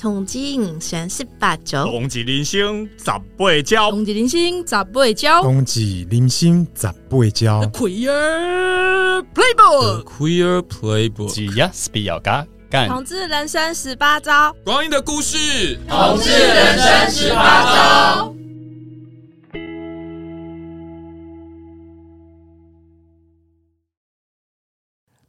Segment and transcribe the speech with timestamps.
[0.00, 3.04] 同志人生十八招，统计人生十
[3.36, 7.60] 八招，统计人生十八招，同志人生十八招。
[7.66, 12.88] Queer Playbook，Queer Playbook，只要是比较嘎干。
[12.88, 18.34] 同志人生十八招，光阴的故事，同志人生十八招。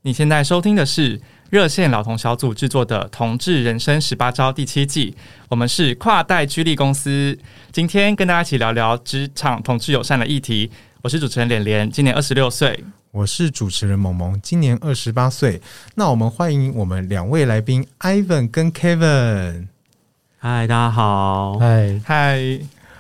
[0.02, 1.20] 你现在收听的是。
[1.52, 5.14] 热线老同小组制作的《同志人生十八招》第七季，
[5.50, 7.38] 我们是跨代居力公司，
[7.74, 10.72] 今天跟大家一起聊聊职场同志友善的议题。
[11.02, 12.74] 我是主持人连连，今年二十六岁；
[13.12, 15.62] 我是主持人萌萌，今年二十八岁。
[15.96, 19.68] 那我们欢迎我们两位来宾，Ivan 跟 Kevin。
[20.38, 21.60] 嗨，大家好。
[21.60, 22.60] 嗨嗨。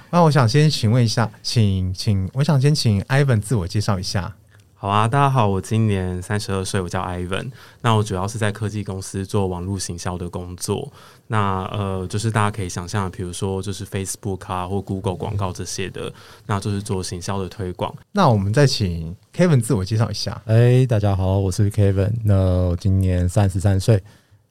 [0.09, 4.35] 那我想先请问一下，请请，我想先请 Ivan 自我介绍一下。
[4.81, 7.51] 好啊，大家好，我今年三十二岁，我叫 Ivan。
[7.81, 10.91] 那我主要是在科技公司做网络行销的工作。
[11.27, 16.11] 那呃，就是大家可以想象，比如说就是 Facebook 啊或 Google 广告这些的，
[16.47, 17.93] 那就是做行销的推广。
[18.11, 20.41] 那我们再请 Kevin 自我介绍一下。
[20.47, 22.13] 哎，大家好，我是 Kevin。
[22.25, 22.35] 那
[22.69, 24.01] 我今年三十三岁，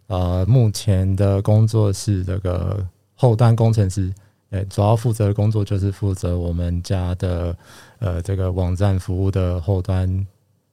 [0.06, 2.86] 呃，目前的工作是这个
[3.16, 4.14] 后端工程师。
[4.50, 7.56] 哎，主要负责的工作就是负责我们家的。
[8.00, 10.26] 呃，这个网站服务的后端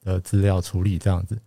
[0.03, 1.37] 的资料处理这样子。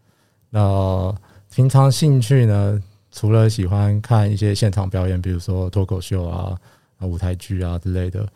[0.50, 1.14] 那
[1.53, 6.56] 平常兴趣呢，除了喜欢看一些现场表演，比如说脱口秀啊、
[7.00, 8.28] 舞台剧啊之类的，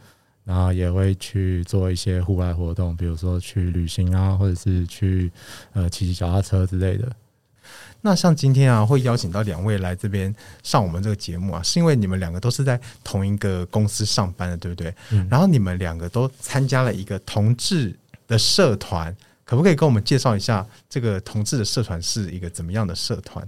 [0.43, 5.31] 然后也会去做一些户外活动，比如说去旅行啊，或者是去
[5.73, 7.11] 呃骑骑脚踏车之类的。
[8.07, 14.95] 那像今天啊，会邀请到两位来这边上我们这个节目啊，是因为你们两个都是在同一个公司上班的，对不对？
[15.09, 15.27] 嗯。
[15.31, 23.43] 然后你们两个都参加了一个同志的社团，可不可以跟我们介绍一下这个同志的社团是一个怎么样的社团？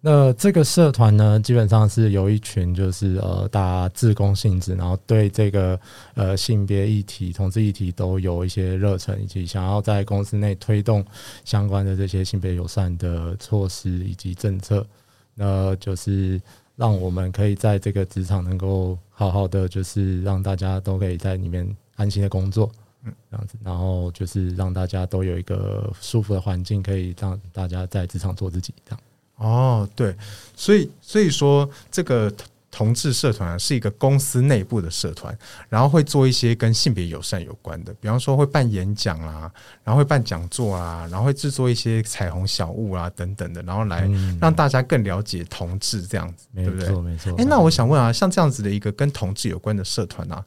[0.00, 5.78] 那这个社团呢，基本上是有一群就是呃，大家自工性质，然后对这个
[6.14, 11.04] 呃性别议题、同志议题都有一些热忱，以及想要在公司内推动
[11.44, 14.86] 相关的这些性别友善的措施以及政策。
[15.34, 16.40] 那就是
[16.76, 22.70] 让我们可以在这个职场能够好好的，就是让大家都可以在里面安心的工作，
[23.02, 29.00] 嗯，这样子，然后就是让大家都有一个舒服的环境，可以让大家在职场做自己，这样。
[29.38, 30.14] 哦，对，
[30.54, 32.32] 所以所以说这个
[32.70, 35.36] 同志社团是一个公司内部的社团，
[35.68, 39.50] 然后会做一些跟性别友善有关的，比方说会办演讲啊，
[39.82, 44.08] 然后会办讲座啊，然后会制作一些彩虹小物啊等等的，然后来
[44.40, 46.88] 让大家更了解同志这样子，嗯、对不对？
[46.88, 47.34] 没错，没错。
[47.38, 50.44] 哎，那我想问啊，像这样子的一个跟同志有关的社团啊，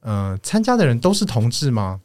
[0.00, 2.00] 呃，参加的人都是同志吗？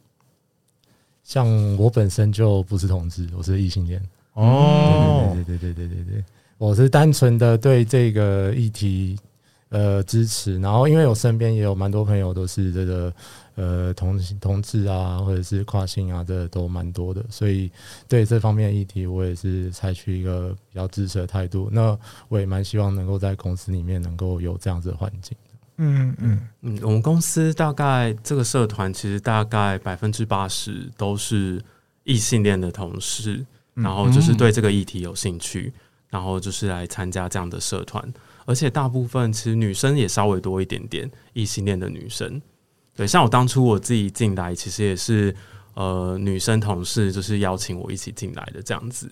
[1.24, 4.00] 像我本身就不是同志，我是异性恋。
[4.36, 6.24] 哦，对对对对对对对，
[6.58, 9.18] 我是单纯的对这个议题
[9.70, 13.12] 呃支持，然后因为我身边也有蛮多朋友都是这个
[13.54, 17.70] 呃同同志啊，或者是跨性啊，这都蛮多的，所以
[18.06, 21.70] 对这方面的议题，我也是采取一个比较支持的态度。
[21.72, 21.98] 那
[22.28, 25.34] 我也蛮希望能够在公司里面能够有这样子的环境。
[25.78, 31.62] 嗯嗯嗯，我们公司大概这个社团其实大概百分之八十都是
[32.04, 33.44] 异性恋的同事。
[33.76, 35.70] 然后就是对这个议题有兴趣，
[36.08, 38.02] 然后就是来参加这样的社团，
[38.46, 42.40] 而且大部分其实女生也稍微多一点点，异性恋的女生。
[42.96, 45.36] 对，像我当初我自己进来，其实也是
[45.74, 49.10] 呃女生同事就是邀请我一起进来的这样子。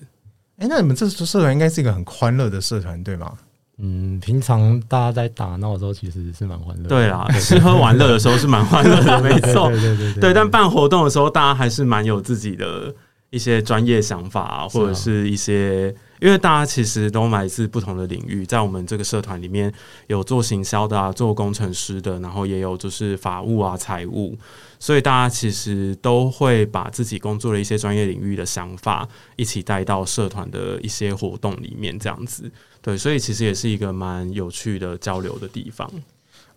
[0.56, 3.34] 哎，那你们这社团应该是一个很欢乐的社团，对吗？
[3.76, 6.88] 嗯，平常大家在打闹的时候，其实是蛮欢乐的。
[6.88, 9.68] 对啦，吃喝玩乐的时候是蛮欢乐的，没错。
[9.68, 10.20] 对对对对。
[10.20, 12.94] 对，但办活动的时候，大家还是蛮有自己的。
[13.34, 15.88] 一些专业想法啊，或者是一些，
[16.20, 19.72] 因为大家其实都来自不同的领域，在我们这个社团里面
[20.06, 24.38] 有做行销的啊，做工程师的，然后也有就是法务啊、财务，
[24.78, 32.48] 所以大家其实都会把自己工作的一些专业领域的想法一起带到社团的一些活动里面，这样子。
[32.80, 35.90] 对，所以其实也是一个蛮有趣的交流的地方。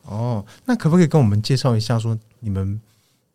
[0.03, 2.79] 哦，那可不可以跟我们介绍一下，说你们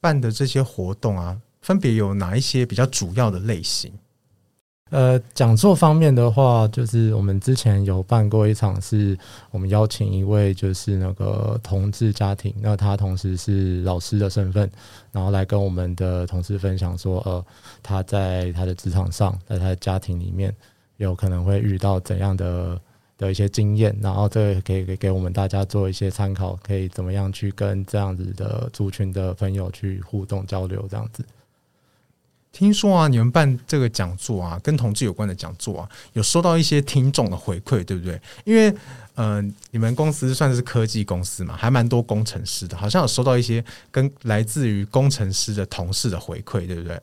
[0.00, 1.36] 办的这些活动啊？
[1.62, 3.90] 分别有哪一些比较主要的类型？
[4.90, 9.16] 呃，讲座方面的话，就是我们之前有办过一场，是
[9.50, 14.70] 我们邀请一位就是那个同志家庭，那他同时是老师的身份，
[15.10, 17.42] 然后来跟我们的同事分享说，呃，
[17.82, 20.54] 他在他的职场上，在他的家庭里面，
[20.98, 22.78] 有可能会遇到怎样的
[23.16, 31.24] 的一些经验，然后这可以给给我们大家做一些参考，可以怎么样去跟这样子的族群的朋友去互动交流，这样子。
[32.52, 38.20] 听说啊，你们办这个讲座啊，跟同志有关的讲座啊，有收到一些听众的回馈，对不对？
[38.44, 38.72] 因为
[39.14, 47.00] 呃，你们公司算是科技公司嘛，还蛮多工程师的，好像有收到一些跟来自于工程师的同事的回馈，对不对？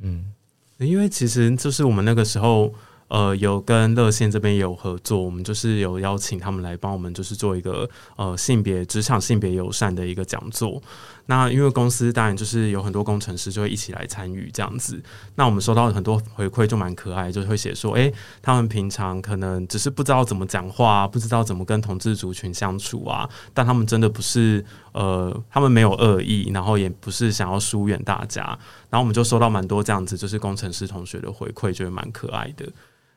[0.00, 0.32] 嗯，
[0.78, 2.72] 因为其实就是我们那个时候。
[3.08, 10.82] 呃，有跟热线这边有合作，我们就是有邀请他们来帮我们，就是做一个呃性别职场性别友善的一个讲座。
[11.26, 15.02] 那因为公司当然就是有很多工程师就会一起来参与这样子。
[15.36, 18.12] 那我们收到很多回馈，就蛮可爱，就会写说，诶、
[18.42, 23.28] 他们平常可能只是不知道怎么讲话，不知道怎么跟同志族群相处啊。
[23.52, 28.42] 但他们真的不是呃，他们没有恶意，然后也不是想要疏远大家。
[28.90, 32.66] 然后我们就收到蛮多这样子，就是工程师同学的回馈，觉得蛮可爱的。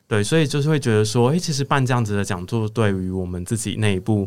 [0.06, 4.26] 对，所以就是会觉得说，诶，其实办这样子的讲座，对于我们自己内部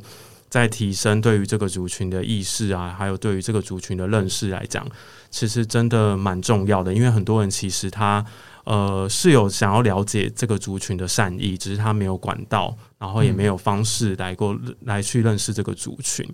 [0.51, 4.85] 在提升对于这个族群的意识啊，还有对于这个族群的认识来讲，
[5.29, 6.93] 其实真的蛮重要的。
[6.93, 8.23] 因为很多人其实他
[8.65, 16.27] 呃是有想要了解这个族群的善意，只是他没有管道，然后也没有方式来过来去认识这个族群。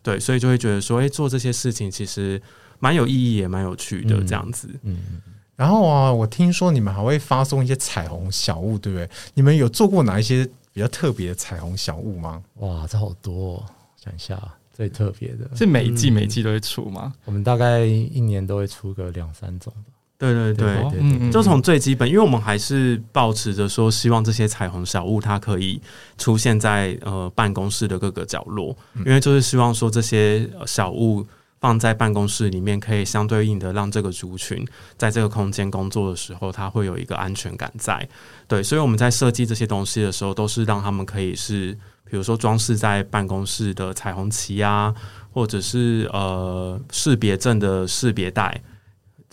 [0.00, 2.40] 对，所以就会觉得说，诶，做这些事情其实
[2.78, 4.68] 蛮有意义，也蛮有趣的，这样子。
[4.84, 4.96] 嗯。
[5.12, 5.22] 嗯
[5.56, 9.06] 然后啊，我听说你们还会发送一些彩虹小物，对不对？
[9.34, 12.42] 你们有做过哪一些比较特别的彩虹小物吗？
[12.56, 13.64] 哇，这好多哦！
[13.96, 14.40] 想一下，
[14.72, 17.12] 最特别的是每一季每一季都会出吗？
[17.16, 19.92] 嗯，我们大概一年都会出个两三种吧。
[20.16, 20.68] 对对对，
[20.98, 25.80] 嗯，就从最基本，因为我们还是保持着说，希望这些彩虹小物它可以
[26.18, 31.26] 出现在呃办公室的各个角落，因为就是希望说这些小物。
[31.60, 34.66] 放在办公室里面，可以相对应的让这个族群
[34.96, 38.08] 在这个空间工作的时候，他会有一个安全感在。
[38.48, 41.74] 对，所以我们在设计这些东西的时候，都是让他们可以是，
[42.10, 44.94] 比如说装饰在办公室的彩虹旗啊，
[45.34, 48.58] 或者是呃识别证的识别带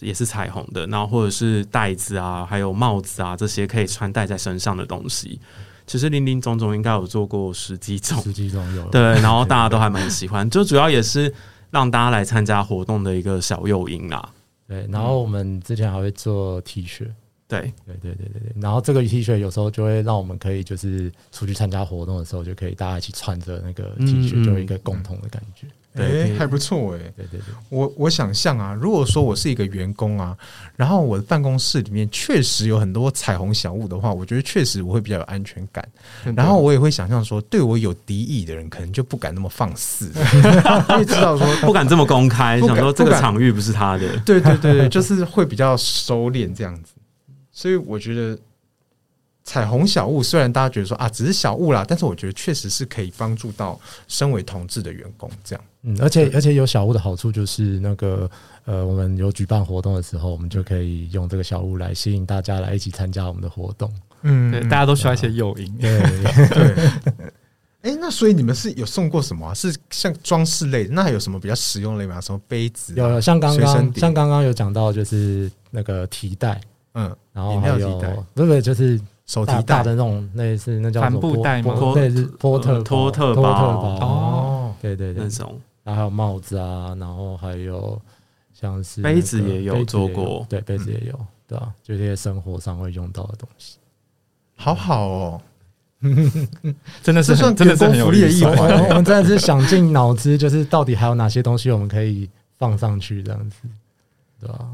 [0.01, 5.39] 也是彩虹的，然后或者是袋子啊，还有帽子啊这些可以穿戴在身上的东西，
[5.85, 8.83] 其实林林总总应该有做过十几种，十几种有。
[8.89, 11.33] 对，然后大家都还蛮喜欢，就主要也是。
[11.71, 14.33] 让大家来参加活动的一个小诱因啦。
[14.67, 17.07] 对，然后我们之前还会做 T 恤。
[17.47, 18.61] 对，对，对，对，对，对。
[18.61, 25.65] 然后这个 T 恤有时候就会让我们可以就是出去参加活动的时候，就可以大家一起穿着那个 T 恤，就有一个共同的感觉。
[26.05, 26.99] 哎，还不错哎。
[27.15, 30.37] 对对对，我我想象啊，如果说我是一个员工啊，
[30.75, 35.87] 然后我的办公室里面确实有很多彩虹小物的话，我觉得确实我会比较有安全感。
[36.35, 40.11] 然后我也会想象说，对我有敌意的人，可能就不敢那么放肆，
[40.89, 44.17] 因为知道说 不敢这么公开，想说这个场域不是他的。
[44.19, 46.93] 对对对对， 就是会比较收敛这样子。
[47.51, 48.37] 所以我觉得。
[49.49, 53.79] 彩虹小物虽然大家觉得说啊，只是小物啦，但是我觉得确实是可以帮助到
[54.09, 55.63] 身为同志的员工这样。
[55.87, 58.29] 嗯，而且而且有小屋的好处就是那个
[58.65, 63.89] 呃，我们有举办活动的时候，我们就可以用这个小屋来吸引大家来一起参加我们的活动。
[64.23, 65.77] 嗯，对，大家都需要一些诱因。
[65.77, 65.99] 对
[66.49, 66.89] 对。
[67.93, 69.53] 哎，那所以你们是有送过什么啊？
[69.53, 72.19] 是像装饰类的，那还有什么比较实用类吗？
[72.19, 72.93] 什么杯子？
[72.95, 76.59] 有有，像刚刚像刚刚有讲到，就是那个提袋，
[76.95, 77.75] 嗯，然后还有
[78.33, 78.99] 不是就是。
[79.27, 81.73] 手提大的那种，类似那叫帆布袋吗？
[81.97, 83.41] 类似托特托特包
[83.99, 87.99] 哦，对对对，那种，然后还有帽子啊，然后还有
[88.53, 91.17] 像是杯子也有做过，对，杯子也有，
[91.47, 91.73] 对吧？
[91.81, 93.77] 就这些生活上会用到的东西，
[94.57, 95.41] 好好哦，
[97.01, 98.57] 真的是算真的是福利的一环。
[98.89, 103.55] 我们真的是想尽脑汁，就是到底还有哪些东西我们可以放上去，这样子，
[104.41, 104.69] 对吧？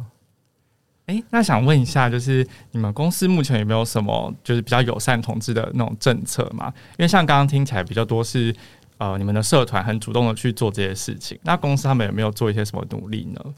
[1.05, 6.73] 哎，那想问一下，就是你们公司目前有没有什么就是比较友善同志的那种政策嘛？
[6.97, 8.55] 因为像刚刚听起来比较多是
[8.97, 11.39] 呃，你们的社团很主动的去做这些事情。
[11.43, 13.55] 那公司他们有没有做一些什么努力呢？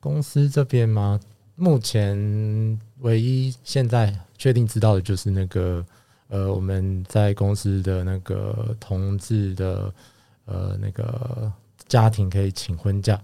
[0.00, 1.20] 公司这边吗？
[1.56, 5.84] 目前唯一现在确定知道的就是那个
[6.28, 9.92] 呃，我们在公司的那个同志的
[10.46, 11.52] 呃那个
[11.86, 13.20] 家庭可以请婚假。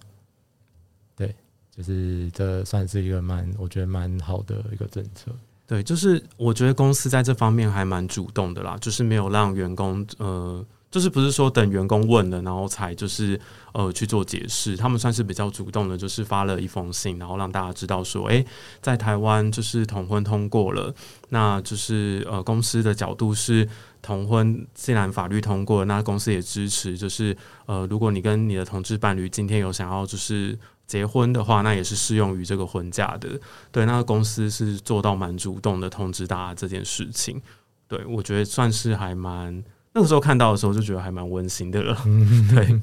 [1.17, 1.35] 对
[1.75, 5.31] 就是这算是一个蛮，我觉得蛮好的一个政策。
[5.67, 13.39] 对，就是我觉得公司在这方面还蛮主动的啦，就是没有让员工呃，就是不是说等员工问了，然后才就是
[13.73, 14.77] 呃去做解释。
[14.77, 18.45] 他们算是比较主动的，就是发了一封信，然后让大家知道说，哎、
[18.81, 20.95] 在台湾就是同婚通过了，
[21.29, 23.69] 那就是呃公司的角度是
[24.01, 30.59] 同婚既然法律通过，那公司也支持，就是呃如果你跟你的同志伴侣今天有想要就是。
[30.87, 33.29] 结婚的话，那也是适用于这个婚假的。
[33.73, 37.43] 对，那个公司是做到蛮主动的通知大家这件事情。
[37.89, 39.65] 对，我觉得算是还蛮
[39.97, 41.97] 那个时候看到的时候就觉得还蛮温馨的了。
[42.05, 42.79] 嗯，对，对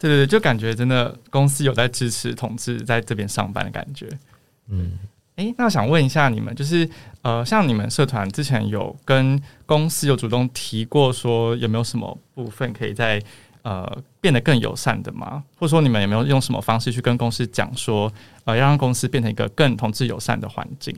[0.00, 4.06] 对对，就感觉真的公司有在支持同志在这边上班的感觉。
[4.68, 4.98] 嗯，
[5.36, 6.86] 哎，那想问一下你们，就是
[7.22, 13.18] 呃，像你们社团之前有跟公司有主动提过，说有没有什么部分可以在
[13.62, 15.42] 呃变得更友善的吗？
[15.58, 18.12] 或者说你们有没有用什么方式去跟公司讲说，
[18.44, 20.94] 呃，要让公司变成一个更同志友善的环境？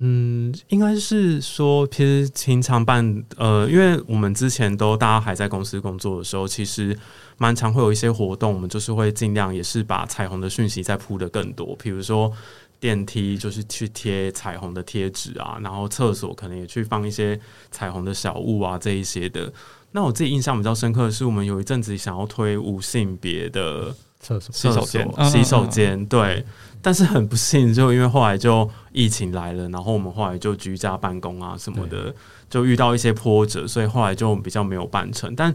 [0.00, 6.96] 嗯，应该是说，其实平常办，呃，因为我们之前都大家还在公司工作的时候，其实
[7.36, 12.32] 蛮常会有一些活动，我们就是会尽量也是把彩虹的讯息再铺得更多，比如说。
[12.80, 17.36] 电梯就是去贴彩虹的贴纸啊，然后厕所可能也去放一些
[17.72, 19.52] 彩虹的小物啊，这一些的。
[19.90, 26.44] 那我自己印象比较深刻的是，我们有一阵子想要推无性别的厕所、洗手间、洗手间，对。
[26.80, 32.14] 但是很不幸，就因为后来就疫情来了，然后我们后来就居家办公啊什么的，
[32.48, 35.34] 就遇到一些波折，所以后来就比较没有办成。
[35.34, 35.52] 但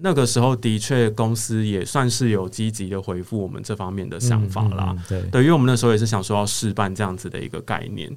[0.00, 4.88] 那个时候的确，公司也算是有积极的回复我们这方面的想法啦。
[4.90, 8.10] 嗯嗯、对，对，因为我们那时候也是想说要试办这样子的一个概念，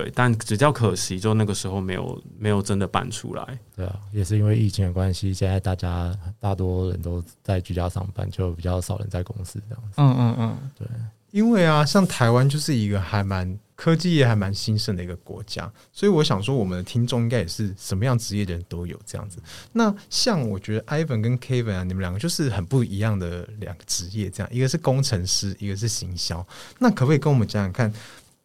[0.00, 3.58] 对，但比较可惜，就那个时候没有没有真的办出来。
[3.74, 9.94] 对啊，也是因为疫情的关系，现在大家大多人都在居家上班，就比较少人在公司这样子。
[9.96, 10.86] 嗯嗯嗯，对，
[11.30, 13.58] 因为啊，像台湾就是一个还蛮。
[13.78, 19.38] 科技业还蛮兴盛的一个国家，所以我想说，我们的听众应该也是什么样职业的人都有这样子。
[19.70, 26.44] 那像我觉得 Ivan 跟 Kevin 啊，你们两个就是很不一样的两个职业，这样一个是工程师，一个是行销。
[26.80, 27.94] 那可不可以跟我们讲讲看，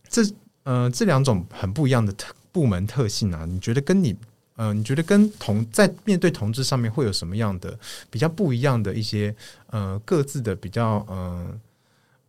[0.07, 0.21] 这
[0.63, 3.45] 呃这两种很不一样的特部门特性啊？
[3.45, 4.15] 你觉得跟你
[4.55, 7.77] 呃，你觉得跟同在面对同志上面会有什么样的
[8.09, 9.35] 比较不一样的一些
[9.67, 11.59] 呃各自的比较嗯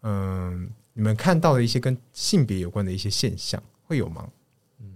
[0.03, 0.71] 嗯？
[0.97, 4.29] 你们看到的一些跟性别有关的一些现象会有吗？
[4.81, 4.95] 嗯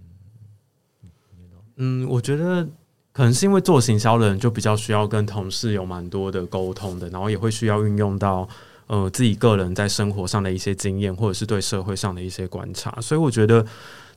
[1.75, 2.65] 嗯，我觉得
[3.11, 8.47] 可能是因为做行销的人就比较需要跟同事有蛮多的沟通的，然后也会需要运用到
[8.89, 12.99] 呃自己个人在生活上的一些经验，或者是对社会上的一些观察。
[12.99, 13.65] 所以我觉得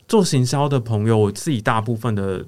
[0.09, 2.45] 做行销的朋友，我自己大部分的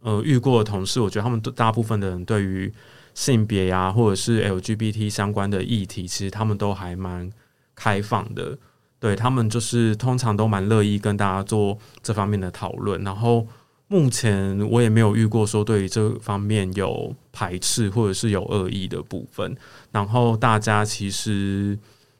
[0.00, 2.72] 呃遇过的同事，我觉得他们大部分的人对于
[3.12, 7.30] 性别呀、或者是 LGBT 相关的议题，其实他们都还蛮。
[7.78, 8.56] 开放的，
[8.98, 13.04] 对，他们就是通常都蛮乐意跟大家做这方面的讨论。
[13.04, 13.46] 然后
[13.88, 19.56] 目前我也没有遇过说对于这方面有排斥或者是有恶意的部分。
[19.92, 21.78] 然后大家其实，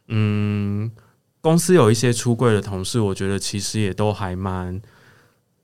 [0.08, 0.90] 嗯，
[1.40, 4.80] 公司有一些出柜的同事，我觉得其实也都还蛮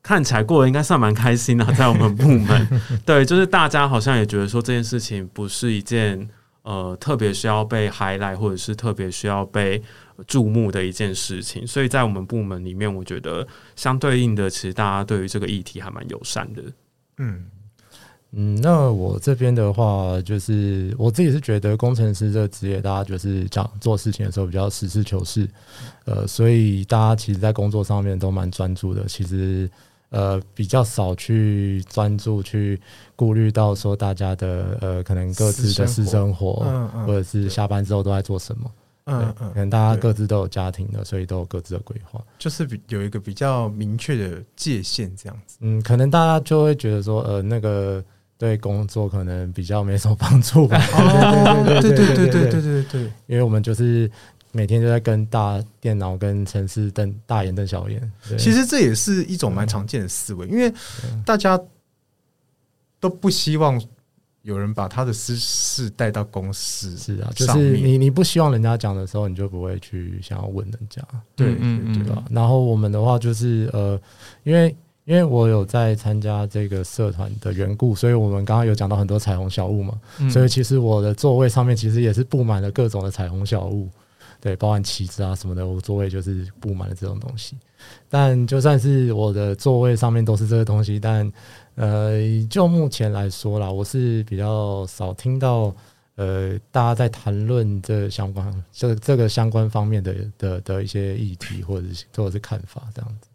[0.03, 2.81] 看起来过得应该算蛮开心的，在我们部门。
[3.07, 6.29] 对，就是大家好像也觉得说这件事情不是一件。
[6.63, 9.83] 呃，特别需要被 highlight，或者是特别需要被
[10.29, 16.63] 注目的一件事情，所以在我们部门里面，我觉得相对应的，其实大家对于这个议题还蛮友善的。
[17.19, 17.45] 嗯
[18.31, 25.49] 嗯，那我这边的话，就是我自己是觉得工程师这个职业，大家就是讲做事情的时候比较实事求是，
[26.05, 29.07] 呃，所以大家其实在工作上面都蛮专注的。
[29.07, 29.69] 其实。
[30.13, 32.79] 呃，比较少去专注去
[33.17, 38.71] 顾虑到说大家的呃，可能各自的私生活，嗯嗯、或者是下班之后都在做什么，
[39.07, 45.57] 嗯嗯，可能大家各自都有家庭的，所以都有各自的规划，就是比有一个比较明确的界限这样子。
[45.63, 48.05] 嗯，可能大家就会觉得说，呃，那个
[48.37, 50.79] 对工作可能比较没什么帮助吧。
[50.93, 51.91] 哦， 对。
[51.91, 54.11] 对对对对对对对，因为我们就是。
[54.53, 60.73] 每天都在跟大电脑跟城市瞪大眼瞪小眼，其实这也是一种蛮常见的思维，因为
[61.25, 61.59] 大家
[63.01, 63.83] 都不希望
[64.43, 66.97] 有人把他的私事带到公司。
[66.99, 71.03] 是啊，就是你你不希望人家讲的时候，你就不会去想要问人家，
[71.35, 72.23] 对对吧？
[72.31, 73.99] 然后我们的话就是呃，
[74.45, 79.99] 因为因为我有在参加这个社团的缘故，所以我们刚刚有讲到很多彩虹小物嘛，
[80.31, 83.89] 所以其实我的座位上面其实也是布满了各种的彩虹小物。
[84.43, 87.57] 对，包含旗子啊什么的，我座位就是布满了这种东西。
[88.09, 91.33] 但就算是我的座位上面都是这个东西，但
[91.77, 92.21] 呃，
[92.51, 95.73] 就目前来说啦，我是比较少听到
[96.17, 103.29] 呃大家在谈论这相关这这个相关方面的的的一些议题或者是或者是看法这样子，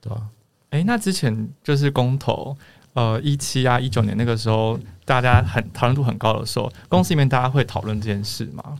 [0.00, 0.26] 对吧？
[0.70, 2.56] 哎、那之前就是公投，
[2.94, 8.78] 呃，一七啊一九年那个时候，大家很讨论度很高的时候，公司里面大家会讨论这件事吗？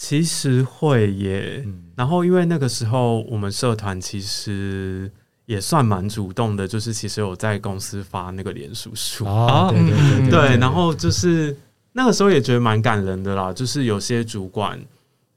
[0.00, 5.10] 其实会耶，然后因为那个时候我们社团其实
[5.44, 9.26] 也算蛮主动的，就是其实有在公司发那个联署书。
[9.26, 11.54] 啊，对对对，对，然后就是
[11.92, 14.80] 那个时候也觉得蛮感人的啦，就是有些主管，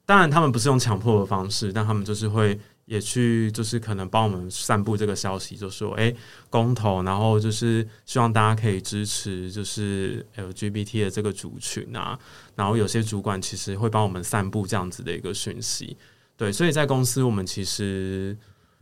[0.06, 2.56] 当然他们不是用强迫的方式，但他们就是会。
[2.84, 6.16] 也去就是可能帮我们散布这个消息，就说哎、欸，
[6.50, 12.18] 公投，然后就是希望大家可以支持，就是 LGBT 的这个族群啊。
[12.54, 15.96] 然后有些主管其实会帮我们散布这样子的一个讯息，
[16.36, 18.36] 对，所以在公司我们其实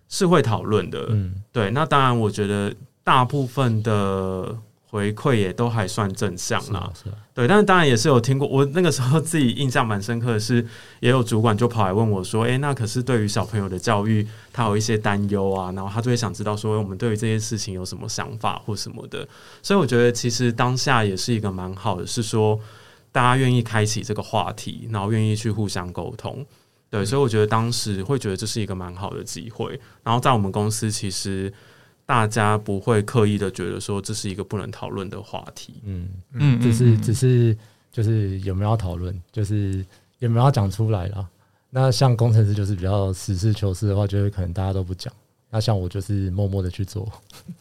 [0.09, 1.07] 是会讨论的。
[1.11, 1.71] 嗯，对。
[1.71, 4.59] 那当然，我觉得大部分的。
[4.91, 6.93] 回馈也都还算正向啊，
[7.33, 8.49] 对，但是当然也是有听过。
[8.49, 10.67] 我那个时候自己印象蛮深刻的是，
[10.99, 19.27] 也有主管就跑来问我说：“诶，那可是对于小朋友的教育，他有一些担忧啊，然后他就会想知道说，我们对于这些事情有什么想法或什么的。”
[19.63, 22.59] 所以我觉得其实当下也是一个蛮好的，是说
[23.13, 26.45] 大家愿意开启这个话题，然后愿意去互相沟通。
[26.91, 29.81] 对，所以我觉得当时会觉得这是一个蛮好的机会。
[30.03, 31.53] 然后在我们公司其实。
[32.11, 37.57] 大家不会刻意的觉得说这是一个不能讨论的话题，嗯嗯，只是只是
[37.93, 39.87] 就是有没有要讨论，就是
[40.19, 41.25] 有没有要讲出来啦。
[41.71, 45.15] 那像工程师就是比较实事求是的话，就是可能大家都不讲。
[45.51, 47.09] 那像我就是默默的去做，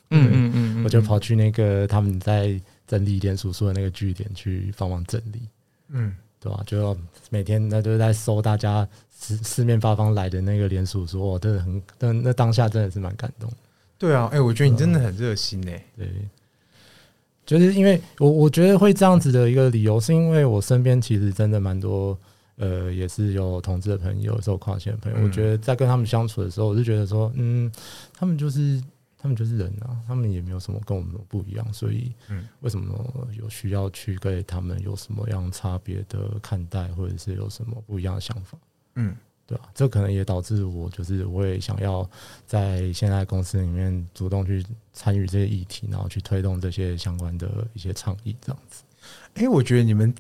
[0.10, 0.52] 嗯嗯
[0.82, 5.42] 嗯，我就跑去那个他们在整理连署书的那个据点去帮忙整理，
[5.90, 6.64] 嗯，对吧？
[6.66, 6.98] 就
[7.30, 13.48] 每天那就是在搜大家四四面八方来的那个连署书，我真的很，那那当下真的是蛮感动。
[14.00, 15.86] 对啊，哎、欸，我觉得你真的很热心呢、欸。
[15.98, 16.10] 对，
[17.46, 22.18] 就是因为我我觉得会这样子的一个理由，是因为我身边其实真的蛮多，
[22.56, 25.28] 呃，也是有同志的朋友，有跨性的朋友。
[25.28, 27.70] 我觉得在跟他们相处的时候，我就觉得说，嗯，
[28.14, 28.82] 他们就是
[29.18, 38.58] 他们就是人啊，他们也没有什么跟我们不一样，所以，嗯，为什么有需要去对他们有什么样差别的看待，或者是有什么不一样的想法？
[38.96, 39.14] 嗯。
[39.50, 39.64] 对吧？
[39.74, 42.08] 这可能也导致我就是我也想要
[42.46, 44.64] 在现在公司里面主动去
[44.94, 48.84] 参与这些议题，然后去推动这些相关的一些倡议，这样子。
[49.34, 50.14] 哎，我觉得你们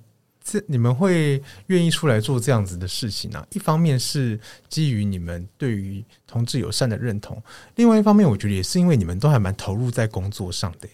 [0.43, 3.45] 这你们会愿意出来做这样子的事情呢？
[3.51, 7.39] 一方面是基于你们对于同志友善的认同，
[7.75, 10.89] 另外一方面我觉得也是因为你们都还蛮投入在工作上的。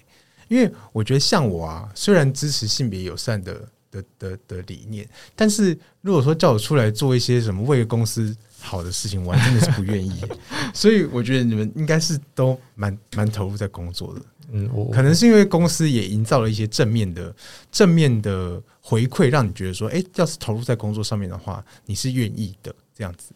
[0.50, 3.66] 因为我觉得像我啊，虽然支持性别友善的。
[3.96, 10.22] 的的的理念，但是如果说叫我出来做一些什么为公司好的事情，我还真的是不愿意。
[10.74, 14.22] 所以我觉得你们应该是都蛮蛮投入在工作的。
[14.52, 17.36] 嗯，我可能是因为公司也营造了一些正面的
[17.72, 23.34] 正面的回馈，让你觉得说，哎，要是投入在工作上面的话，你是愿意的这样子。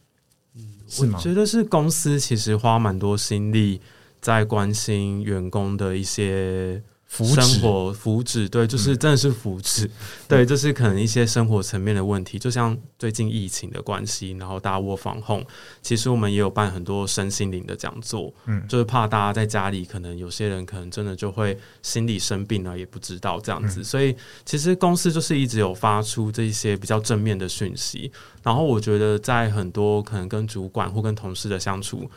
[0.56, 1.18] 嗯，是吗？
[1.18, 3.82] 我觉得是公司其实花蛮多心力
[4.22, 6.82] 在关心员工的一些。
[7.10, 9.92] 生活福祉，对，就是真的是福祉，嗯、
[10.28, 15.44] 对，就是可能一些生活层面的问题，就像最近疫情的关系，然后大家窝防控，
[15.82, 28.12] 其实我们也有办很多身心灵的讲座，嗯，就是怕大家在家里，可能有些人可能真的就会心理生病了，也不知道这样子，嗯、所以其实公司就是一直有发出这一些比较正面的讯息，
[28.44, 32.10] 然后我觉得在很多可能跟主管或跟同事的相处。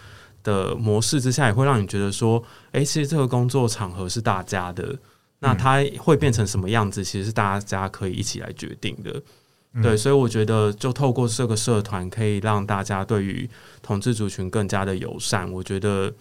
[0.42, 4.96] 的模式之下，也会让你觉得说，诶、欸，其实这个工作场合是大家的，
[5.40, 9.22] 那它会变成什么样子，其实是大家可以一起来决定的。
[9.82, 13.48] 对，所以我觉得，就透过这个社团，可以让大家对于
[13.80, 15.50] 统治族群更加的友善。
[15.50, 16.12] 我觉得，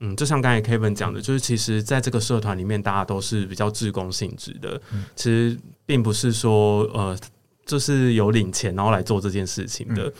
[0.00, 4.80] 嗯，就像刚才 Kevin 讲的，就是其实在这个社团里面，大家都是比较志工性质的，
[5.14, 7.18] 其实并不是说，呃，
[7.66, 10.10] 就是有领钱然后来做这件事情的。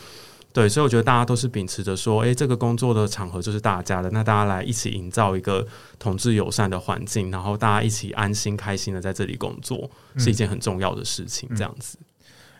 [0.54, 5.66] 对，所以我觉得大家都是秉持着说，诶，这个工作的场合就是大家的，那大家来一起营造一个
[5.98, 11.48] 同志友善的环境，然后大家一起安心开心的在这里工作，是一件很重要的事情。
[11.56, 11.98] 这样子，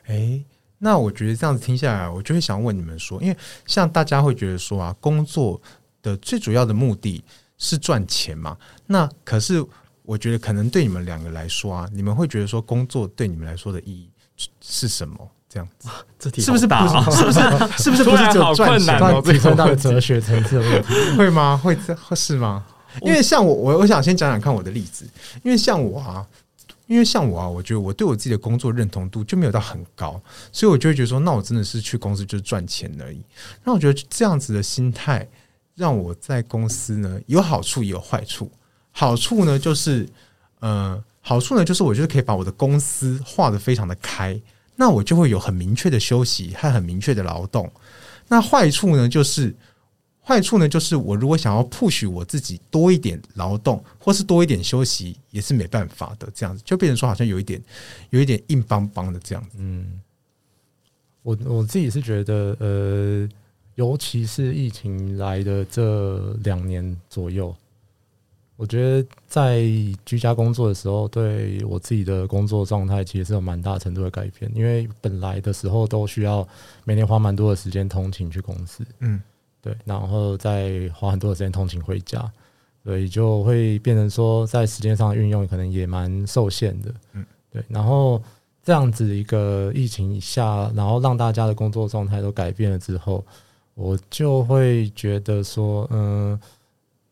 [0.07, 0.45] 诶，
[0.79, 5.63] 那我觉得这样子听下来，我就会想问你们说，因为像大家会觉得说啊，工作
[6.03, 7.23] 的最主要的目的
[7.59, 8.59] 是赚钱嘛？
[8.87, 9.65] 那可是
[10.03, 14.11] 我觉得可能对你们两个来说啊，你们会觉得说，工作对你们来说的意义
[14.61, 15.31] 是什么？
[15.55, 15.89] 这样子，
[16.19, 17.11] 这题是不是不是？
[17.17, 17.41] 是不是？
[17.85, 19.23] 是不是不是只有赚钱？
[19.23, 21.57] 提升到哲学层次的问题， 会吗？
[21.57, 22.65] 会会是吗？
[23.03, 25.07] 因为像我，我我想先讲讲看我的例子。
[25.45, 26.27] 因为像我啊，
[26.89, 33.21] 因为像我啊，我觉得我对我自己的工作认同度就没有到很高，所以我就会觉得说，那我真的是去公司就是赚钱而已。
[33.63, 35.29] 那我觉得这样子的心态，
[35.77, 38.51] 让我在公司呢有好处也有坏处。
[38.91, 40.09] 好处呢就是，
[40.61, 44.41] 呃，好处呢就是我就是可以把我的公司画得非常的开。
[44.77, 47.71] 那我就会有很明确的休息和很明确的劳动。
[48.29, 49.55] 那坏处呢，就是
[50.21, 56.29] 坏处呢，就是我如果想要 push 我自己多一点劳动，或是多一点休息，也是没办法的。
[56.35, 57.63] 这样子就变成说，好像有一点，
[58.11, 59.57] 有一点硬邦邦的这样子。
[59.59, 60.01] 嗯，
[61.23, 63.29] 我我自己是觉得，呃，
[63.75, 67.55] 尤其是疫情来的这两年左右。
[68.57, 69.63] 我觉得在
[70.05, 74.51] 居家工作的时候，对我自己的工作状态其实是有蛮大程度的改变。
[74.55, 76.47] 因为本来的时候都需要
[76.85, 79.21] 每天花蛮多的时间通勤去公司，嗯，
[79.61, 82.31] 对，然后再花很多的时间通勤回家，
[82.85, 87.61] 所以就会变成说在时间上的运用可能也蛮受限的，嗯，对。
[87.69, 88.23] 然后
[88.63, 93.25] 这样子一个疫情下，然后让大家的工作状态都改变了之后，
[93.75, 96.39] 我就会觉得说，嗯，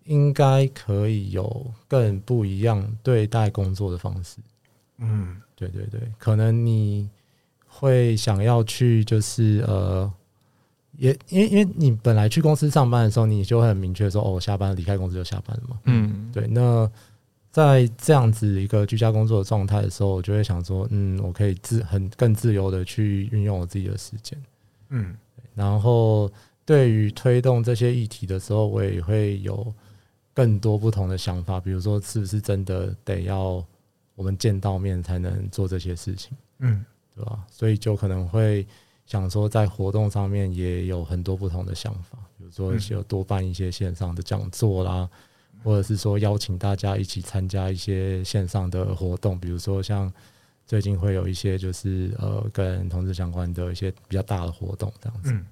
[0.05, 4.39] 应该可以有更不一样对待工作的方式。
[4.99, 7.09] 嗯，对对对，可能你
[7.67, 10.13] 会想要去，就是呃，
[10.99, 15.79] 也因为因为你本来去公司上班的时候，你就会很明确说，哦，下班离开公司就下班了嘛。
[15.85, 16.91] 嗯，对，那。
[17.53, 24.43] 在这样子一个居家工作的状态的时候，我就会想说，嗯，我可以自很更自由的去运用我自己的时间，
[24.89, 25.15] 嗯，
[25.55, 26.33] 然后
[26.65, 29.71] 对于推动这些议题的时候，我也会有
[30.35, 33.65] 更多不同的想法，比如说是不是真的得要
[34.15, 37.45] 我们见到面才能做这些事情，嗯，对吧？
[37.51, 38.67] 所以就可能会
[39.07, 45.09] 想说，在活动上面也有很多不同的想法，比如说就多办一些线上的讲座啦。
[45.65, 50.13] 或者是说邀请大家一起参加一些线上的活动，比如说像
[50.67, 55.31] 最近会有一些就是呃跟同志相关的一些比较大的活动这样子。
[55.31, 55.47] 嗯，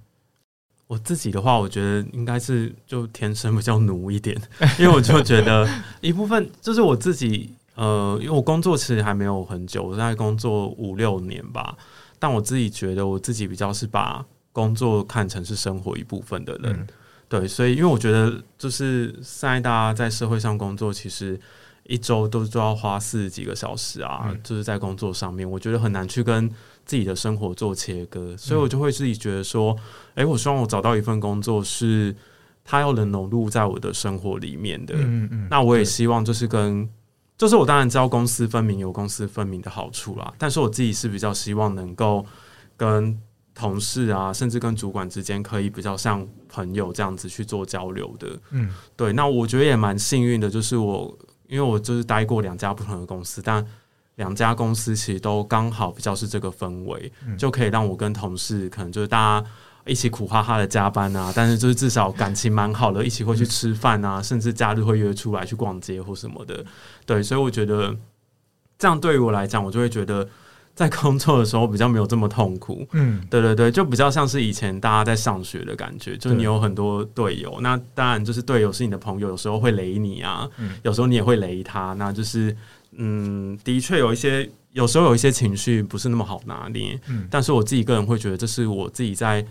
[0.91, 4.37] 我自己的话，我觉得应该是就天生比较奴一点，
[4.77, 5.65] 因为我就觉得
[6.01, 11.77] 一部分就是我自己呃，因为我工作其实还没有很久，我在工作五六年吧，
[12.19, 16.73] 但我自己觉得我自己比较是把工作看成是生活一部分的人。
[16.73, 16.87] 嗯
[17.29, 21.41] 对，所以因为我觉得，就是现在大家在社会上工作，其实
[21.85, 26.51] 一周都都要花四十几个小时啊，嗯、就是在工作上面，我觉得很难去跟
[26.91, 29.77] 自己的生活做切割，所以我就会自己觉得说，
[30.15, 32.13] 哎、嗯，我希望我找到一份工作，是
[32.65, 34.95] 它要能融入在我的生活里面的。
[34.97, 36.89] 嗯嗯，那我也希望就是跟，
[37.39, 42.27] 就是我当然知道公私分明有公私分明的好处啦，但是我自己是比较希望能够
[42.77, 43.17] 跟。
[43.53, 48.29] 同事啊，甚至跟主管之间可以比较像朋友这样子去做交流的。
[48.53, 49.13] 嗯，对。
[49.13, 53.63] 那我觉得也蛮幸运的，就是我因为我就是待过两家不同的公司，但
[54.21, 59.47] 两家公司其实都刚好比较是这个氛围，嗯、就可以让我跟同事可能就是大家
[59.87, 66.63] 一起苦哈哈的加班啊，但是就是至少感情蛮好的，一起会去吃饭啊，嗯、甚至假日会约出来去逛街或什么的。
[67.07, 67.97] 对，所以我觉得
[68.79, 70.29] 这样对于我来讲，我就会觉得。
[70.73, 82.57] 在工作的时候比较没有这么痛苦，嗯，对对对，就比较像是以前大家在上学的感觉，就是你有很多队友，那当然就是队友是你的朋友，有时候会雷你啊，嗯，有时候你也会雷他，那就是，
[82.93, 89.45] 嗯，的确有一些，有时候有一些情绪不是那么好拿捏，嗯，但是我自己个人会觉得这是我自己在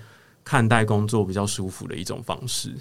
[0.44, 2.74] 看待工作比较舒服的一种方式。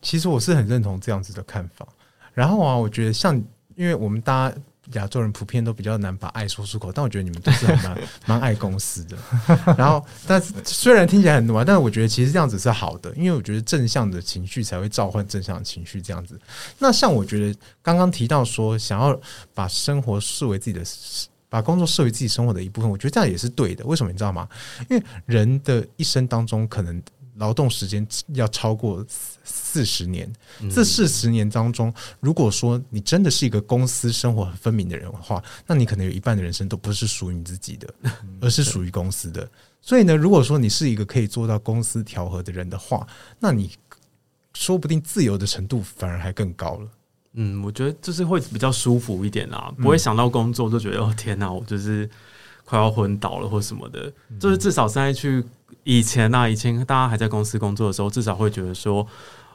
[0.00, 1.86] 其实我是很认同这样子的看法，
[2.32, 3.36] 然后啊，我觉得像
[3.76, 4.56] 因为我们大家。
[4.92, 9.16] 亚洲人普遍都比较难把爱说出口，但我觉得你们都是蛮 蛮爱公司的。
[9.76, 16.00] 然后，但虽然听起来很暖，但是我觉得其实这样子是好的，因为我觉得正向的情绪才会召唤正向的情绪。
[16.00, 16.38] 这样子，
[16.78, 19.18] 那像我觉得刚刚提到说，想要
[19.54, 20.84] 把生活视为自己的，
[21.48, 23.84] 把工作视为自己生活的一部分，我觉得这样也是对的。
[23.86, 24.48] 为什么你知道吗？
[24.90, 27.02] 因为人的一生当中可能。
[27.36, 30.32] 劳动时间要超过四十年，
[30.70, 37.92] 这四十年当中，如果说你真的是一个公司生活很分明的人的话，那你可能有一半的人生都不是属于你自己的，
[38.40, 39.48] 而是属于公司的。
[39.80, 43.06] 所以呢，如果说你是一个可以做到公司调和的人的话，
[43.38, 43.70] 那你
[44.54, 46.88] 说不定自由的程度反而还更高了。
[47.32, 52.08] 嗯，我觉得就是会比较舒服一点啊，不会想到工作就觉得哦天哪，我就是
[52.64, 55.44] 快要昏倒了或什么的，就是至少现在去。
[55.86, 59.06] 以前啊，以前大家还在公司工作的时候，至少会觉得说，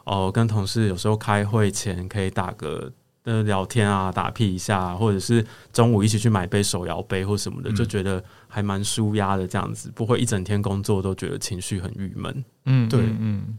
[0.03, 2.91] 哦、呃，跟同事有时候开会前可以打个
[3.23, 5.43] 呃聊天啊，打屁一下，或者是
[5.73, 12.45] 中午一起去买杯手摇杯或什么的，嗯、就觉得还蛮舒压的这样子，不会一整天工作都觉得情绪很郁闷。
[12.65, 13.57] 嗯，对，嗯，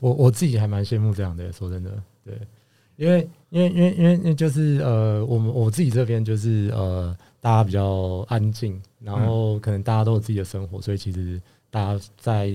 [0.00, 2.40] 我我自己还蛮羡慕这样的，说真的，对，
[2.96, 11.40] 因为因为因为因为就是呃，我们我自己这边就是呃，大家比较安静，然后可能大家都有自己的生活，所以其实。
[11.68, 12.50] 大家在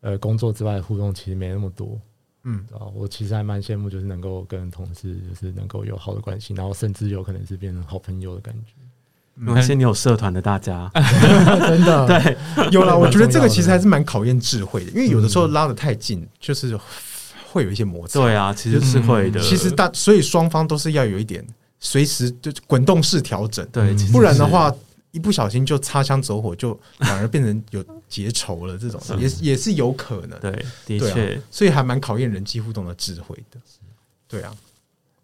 [0.00, 2.00] 呃工作之外的互动其实没那么多，
[2.44, 8.72] 嗯，啊，我其实还蛮羡慕，就是能够跟同事就是能够有好的关系，然后甚至有可能是变成好朋友的感觉。
[9.52, 10.90] 而且你有社团的大家，
[11.68, 12.36] 真的对，
[12.70, 12.96] 有了。
[12.96, 16.78] 我觉得这个其实还是蛮考验智慧的，因为有的时候拉得太近，就是
[17.54, 18.20] 会有一些摩擦。
[18.20, 19.40] 对啊，其实是会的。
[19.40, 21.46] 其实大，所以双方都是要有一点
[21.78, 24.74] 随时就滚动式调整，对，不然的话。
[25.14, 28.76] 一不小心就擦枪走火，就反而变成有结仇了。
[28.76, 30.36] 这种也也是有可能。
[30.40, 30.50] 对，
[30.84, 33.60] 的确，所以还蛮考验人际互动的智慧的。
[34.26, 34.52] 对啊，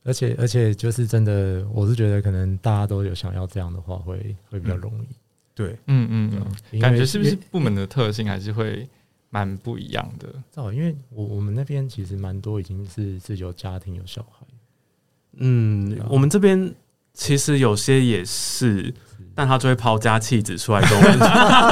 [0.04, 5.08] 而且而且就是真的，我是觉得可能大家都有想要这样的话，会会比较容易。
[5.56, 8.88] 对，嗯嗯嗯，感觉是不是部门的特性还是会
[9.30, 10.28] 蛮不一样的？
[10.56, 14.46] 哦，因为我我们那边其实蛮多已经是是有家庭有小孩。
[15.38, 16.74] 嗯，我们这边
[17.14, 18.92] 其实有些也是。
[19.32, 21.18] 但他就会抛家弃子出来跟我们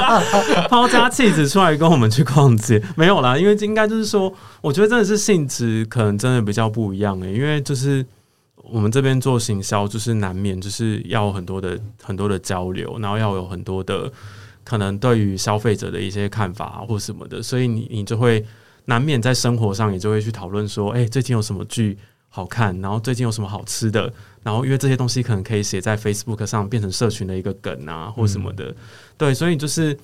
[0.71, 8.07] 抛家弃子出来跟我们去逛街，没有啦，因为应该就是说，我觉得真的是性质可能真的比较不一样诶、欸，因为就是
[8.57, 14.11] 我们这边做行销，就是难免就是要很多的很多的交流，然后要有很多的
[14.69, 18.45] 可能对于消费者的一些看法或什么的，所以你你就会
[18.85, 21.97] 难免在生活上，你就会去讨论说，哎、欸，最近有什么剧
[22.29, 24.13] 好看，然后最近有什么好吃的。
[24.43, 28.67] 然后，因为这些东西可能可以写在 Facebook 上，变成社群的一个梗啊，或什么的。
[28.67, 28.77] 嗯、
[29.17, 29.99] 对，所以就是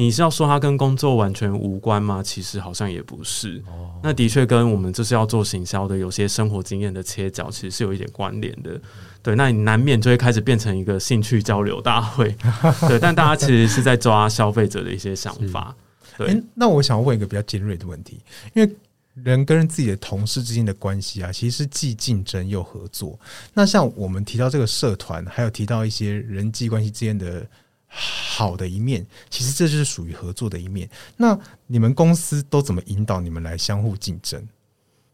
[0.00, 2.22] 你是要说它跟工作完全无关吗？
[2.22, 3.62] 其实好像也不是。
[3.66, 8.80] 哦、那的确跟我们就是要做行销的，有些生活经验的切角，其实是有一点关联的。
[9.22, 12.34] 对，那你难免就会开始变成一个兴趣交流大会。
[12.88, 15.76] 对，但大家其实是在抓消费者的一些想法。
[16.16, 18.18] 对、欸，那我想问一个比较尖锐的问题，
[18.54, 18.76] 因为。
[19.24, 23.18] 人跟自己的同事之间的关系啊，其实既竞争又合作。
[23.52, 27.44] 那像我们提到这个社团，还有提到一些人际关系之间的
[27.92, 30.88] 好的一面，其实这就是属于合作的一面。
[31.16, 34.40] 那你们公司都怎么引导你们来相互竞争？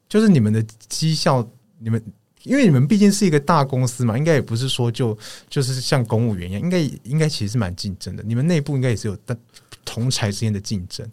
[0.08, 1.44] 就是你们的绩效，
[1.78, 2.00] 你们
[2.42, 5.16] 因为你们毕竟是一个大公司嘛，应该也不是说就
[5.48, 8.22] 就是像公务员一样，应该应该其实是蛮竞争的。
[8.22, 9.18] 你们内部应该也是有
[9.84, 11.10] 同才之间的竞争。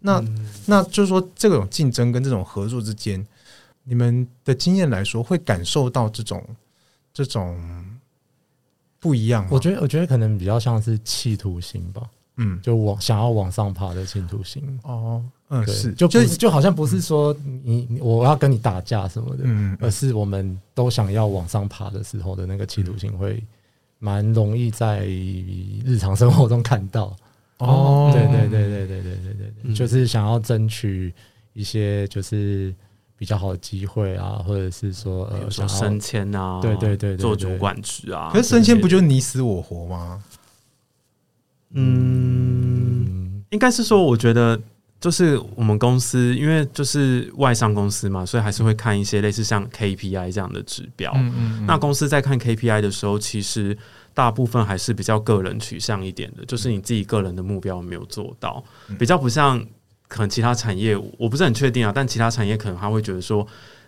[0.00, 0.22] 那
[0.66, 3.24] 那就是说，这种竞争跟这种合作之间，
[3.84, 6.44] 你们的经验来说，会感受到这种
[7.12, 7.58] 这种
[9.04, 9.46] 不一样。
[9.50, 12.00] 我觉得，我觉得可能比较像是企图心吧。
[12.38, 14.80] 嗯，就往想要往上爬的企图心。
[14.82, 23.44] 哦，嗯，是，就就就好像不是说你我要跟你打架什么的，嗯，而是我们都想要往上爬的时候的那个企图心，会
[23.98, 27.14] 蛮容易在日常生活中看到。
[27.58, 31.12] 哦，对对对对对对对对，嗯、就是想要争取
[31.52, 32.74] 一些就是
[33.16, 38.30] 比较好的机会啊，或者是说呃，想升迁啊，对对对，做主管职啊。
[38.32, 40.22] 可是升迁不就你死我活吗？
[41.70, 44.60] 嗯，应该是说，我觉得
[45.00, 51.12] 就是我们公司，因为就是外商公司嘛，所以还是会看一些类似像 KPI 这样的指标。
[51.16, 53.76] 嗯嗯嗯，那公司在看 KPI 的时候，其实。
[54.16, 58.62] 大部分还是比较个人取向一点的，就是你自己个人的目标没有做到，
[58.96, 59.60] 比较不像
[60.14, 61.90] 可能其他产业，我不是很确定啊。
[61.92, 63.44] 但其他产业可能他会觉得说，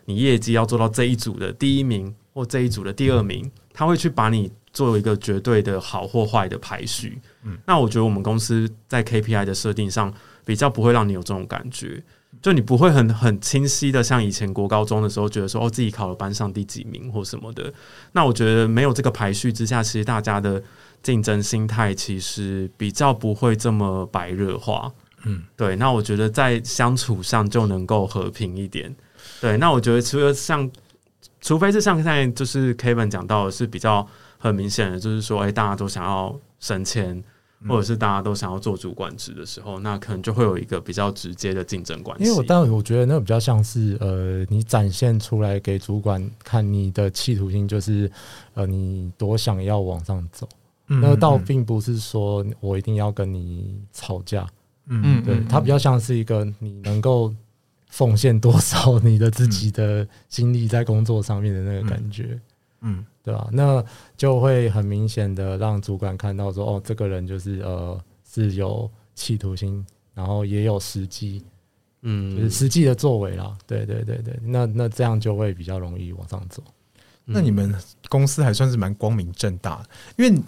[0.06, 7.20] 你业绩要做到这一组的第一名或这一组的第二名，他会去把你做一个绝对的好或坏的排序。
[7.44, 10.12] 嗯，那我觉得我们公司在 KPI 的设定上
[10.44, 12.02] 比较不会让你有这种感觉。
[12.42, 17.72] 就你不会很很清晰的像以前国高中的时候，觉得说哦，自己考了班上第几名或什么的。
[18.12, 20.60] 那我觉得没有这个排序之下，其实大家的
[21.02, 24.92] 竞争心态其实比较不会这么白热化。
[25.26, 25.76] 嗯，对。
[25.76, 28.94] 那我觉得在相处上就能够和平一点。
[29.40, 29.56] 对。
[29.58, 30.70] 那我觉得除了像，
[31.40, 34.06] 除非是像现在就是 Kevin 讲到的是比较
[34.38, 37.22] 很明显的，就是说，哎，大家都想要升迁。
[37.66, 42.24] 或者是大家都想要做主管职的时候，那可能就会有一个比较直接的竞争关系。
[42.24, 48.12] 因为我当然我觉得那个比较像是呃，你展现出来给主管看你的企图心，就是
[48.52, 50.46] 呃，你多想要往上走。
[50.88, 54.46] 嗯，那倒并不是说我一定要跟你吵架。
[54.88, 57.34] 嗯，对，它比较像是一个你能够
[57.88, 62.40] 奉献多少你的自己的精力在工作上面的那个感觉。
[62.80, 63.04] 嗯。
[63.26, 63.48] 对吧？
[63.50, 63.84] 那
[64.16, 71.44] 就会很明显的让主管看到说，哦，这个人就是呃是有企图心，然后也有实际，
[72.02, 73.58] 嗯，就是实际的作为啦。
[73.66, 76.62] 对对对对，那那这样就会比较容易往上走。
[77.24, 77.74] 那你们
[78.08, 79.84] 公司还算是蛮光明正大，
[80.16, 80.42] 因为因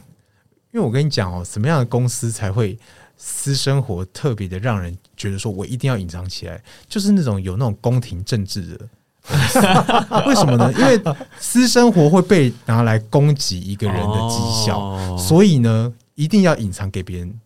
[0.75, 2.79] 为我跟你讲哦，什么样的公司才会
[3.19, 8.89] 私生活特别的让人觉得说我一定要隐藏起来，就是那种有那种宫廷政治的。
[10.27, 10.73] 为什么呢？
[10.73, 10.99] 因为
[11.39, 17.39] 私生活会被拿来攻击一个人的绩效，哦、所以呢，一定要隐藏给别人，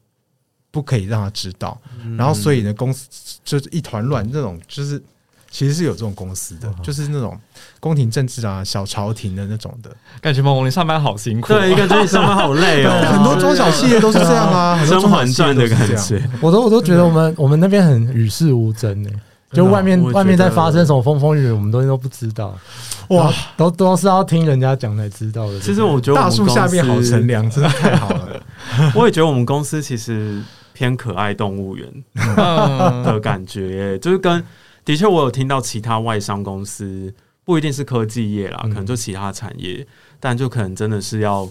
[0.71, 1.81] 不可以让他知道。
[2.05, 3.09] 嗯、然后，所以呢，公司
[3.45, 4.31] 就是一团乱。
[4.31, 5.03] 这种就是
[5.53, 7.39] 其实是有这种公司的，哦、就是那种
[7.79, 10.43] 宫廷政治啊、小朝廷的那种的感觉。
[10.43, 12.91] 梦红，你上班好辛苦、啊，对，感觉你上班好累哦。
[13.13, 19.21] 很多中小企业都是这样啊，《甄嬛传》的感觉，我都我都觉得我们我们那边很与世无争呢、欸。
[19.53, 22.59] 就外面外面在发生什么风风雨雨，我们都都不知道。
[23.09, 25.61] 哇，都都是要听人家讲才知道的。
[25.61, 28.43] 其实我觉得大树下面好乘凉，真的太好了。
[28.97, 30.41] 我也觉得我们公司其实
[30.73, 31.87] 偏可爱动物园
[33.05, 34.43] 的感觉，就是跟
[34.85, 37.15] 的确我有听到其他外商公司，
[37.45, 39.87] 不一定是科技业啦，可能就其他产业，
[40.19, 41.49] 但就可能真的是要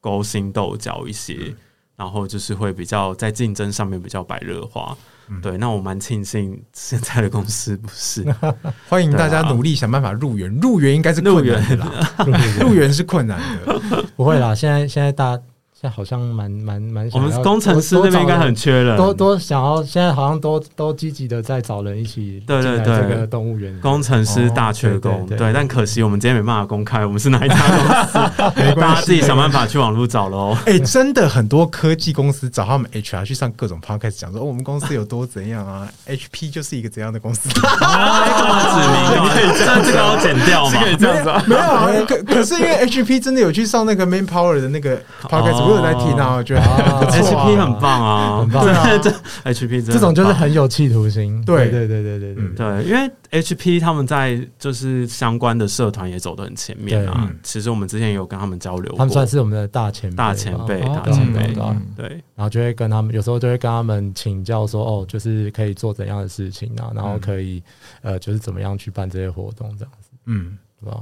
[0.00, 1.54] 勾心斗角一些，
[1.96, 4.96] 然后就是会比较在竞争上面比较白热化。
[5.40, 8.22] 对，那我蛮庆幸现在的公司不是。
[8.90, 12.16] 欢迎大家努力想办法入园，入园应该是困难的啦，
[12.60, 14.54] 入园是困难的， 不会啦。
[14.54, 15.40] 现在现在大
[15.84, 23.78] 现在好像蛮蛮蛮，我们工程师那边应该很缺人，都都想要，现在好像都都积极的在找人一起对对对这个动物园。
[23.82, 30.56] 工程师大缺工，对，但可惜我们今天没办法公开我们是哪一家公司， 大家自己想办法去网络找喽。
[30.64, 37.50] 哎，真的很多科技公司找他们 HR 去上各种 podcast，讲说我们公司有多怎样啊，HP 就是一个怎样的公司。
[37.84, 39.30] 啊，干嘛指名？
[39.34, 40.80] 可以这样，这个要剪掉吗？
[40.82, 41.44] 可以这样子啊？
[41.46, 44.96] 没有啊，可可是因为 HP 真的有去上那个 Manpower 的那个
[45.28, 45.73] podcast。
[45.74, 46.60] 我有在听啊，我觉得。
[47.10, 48.64] HP 很棒啊，很棒。
[49.02, 49.10] 这
[49.44, 51.44] HP 这种就是很有企图心。
[51.44, 51.70] 对。
[51.70, 53.10] 对对对对对，因为
[53.42, 57.30] HP 他们在就是相关的社团也走得很前面啊。
[57.42, 61.54] 其实我们之前也有跟他们交流过，他们算是我们的大前辈，大前辈，大前辈。
[61.96, 67.62] 对，然后就会跟他们，有时候就会跟他们请教说，哦，就是可以做怎样的事情啊，然后可以
[68.02, 70.10] 呃，就是怎么样去办这些活动这样子。
[70.26, 71.00] 嗯，是吧？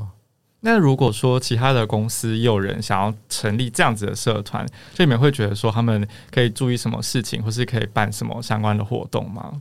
[0.65, 9.61] 那如果说其他的公司也有人想要成立这样子的社团，这里面会觉得说他们可以注意什么事情，或是可以办什么相关的活动吗？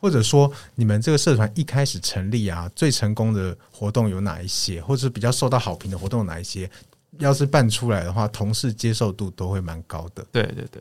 [0.00, 6.70] 或者说你们这个社团一开始成立啊，最成功的活动有哪一些，或者是比较受到好评的活动有哪一些？
[7.18, 10.24] 要是办出来的话，同事接受度都会蛮高的。
[10.30, 10.80] 对对对，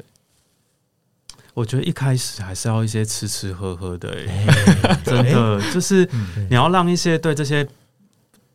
[1.55, 4.15] 我觉得一开始还是要一些吃吃喝喝的、
[5.03, 6.07] 真的就是
[6.51, 7.67] 你要让一些对这些。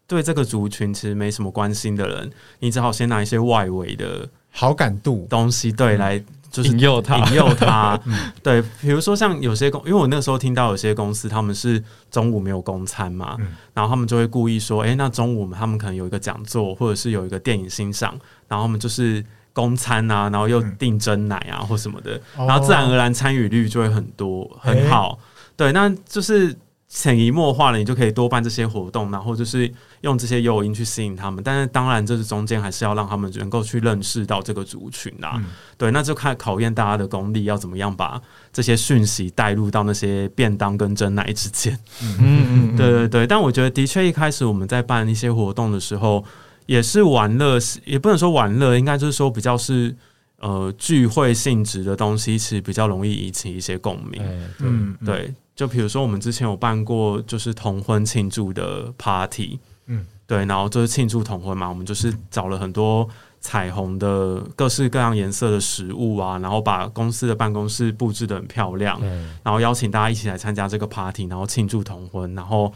[0.08, 5.26] 对这个族群其实没什么关心的人，你只好先拿一些外围的好感度。
[5.28, 6.18] 东西，对，来
[6.50, 8.00] 就是引诱他，引诱他。
[8.42, 13.36] 对，比如说像有些公，因为我那时候听到有些公司他们是中午没有公餐嘛，
[13.74, 18.18] 然后他们就会故意说，哎，那中午他们可能有一个讲座，或者是有一个电影欣赏，
[18.48, 25.18] 然后他们就是公餐啊，然后又订真奶啊或什么的，然后自然而然参与率就会很多，很好。
[25.54, 26.56] 对，那就是。
[26.88, 29.70] 潜移默化了，你就可以多办这些活动，然后就是
[30.00, 31.44] 用这些诱因去吸引他们。
[31.44, 35.34] 但是当然，这是中间还是要让他们能够去认识到这个族群啦。
[35.36, 35.44] 嗯、
[35.76, 38.18] 对，那就看考验大家的功力，要怎么样把
[38.50, 41.78] 这些讯息带入到那些便当跟珍奶之间。
[42.02, 43.26] 嗯嗯， 对对对。
[43.26, 46.24] 但我觉得，的确一开始我们在办一些活动的时候，
[46.64, 49.94] 也是玩乐，也不能说玩乐，应该就是说比较是
[50.38, 54.22] 呃聚会性质的东西，其实比较容易引起一些共鸣。
[54.60, 55.34] 嗯，对。
[55.58, 63.08] 就比如说，我们之前有办过就是同婚庆祝的 party，嗯，对，然后就是庆祝同婚嘛，我们就是找了很多
[63.40, 69.00] 彩虹的各式各样颜色的食物啊，然后把公司的办公室布置的很漂亮，
[69.42, 72.72] 然后邀请大家一起来参加这个 party，然后庆祝同婚，然后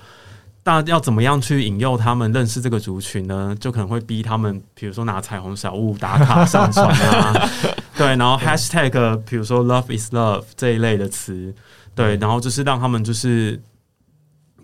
[0.65, 3.57] 大家要怎么样去引诱他们认识这个族群呢？
[3.61, 7.49] 就可能会逼他们，比如说拿彩虹小物打卡 上传啊，
[7.97, 11.55] 对，然后 hashtag，比如说 love is love 这一类的词。
[11.95, 13.61] 对，然后就是让他们就是，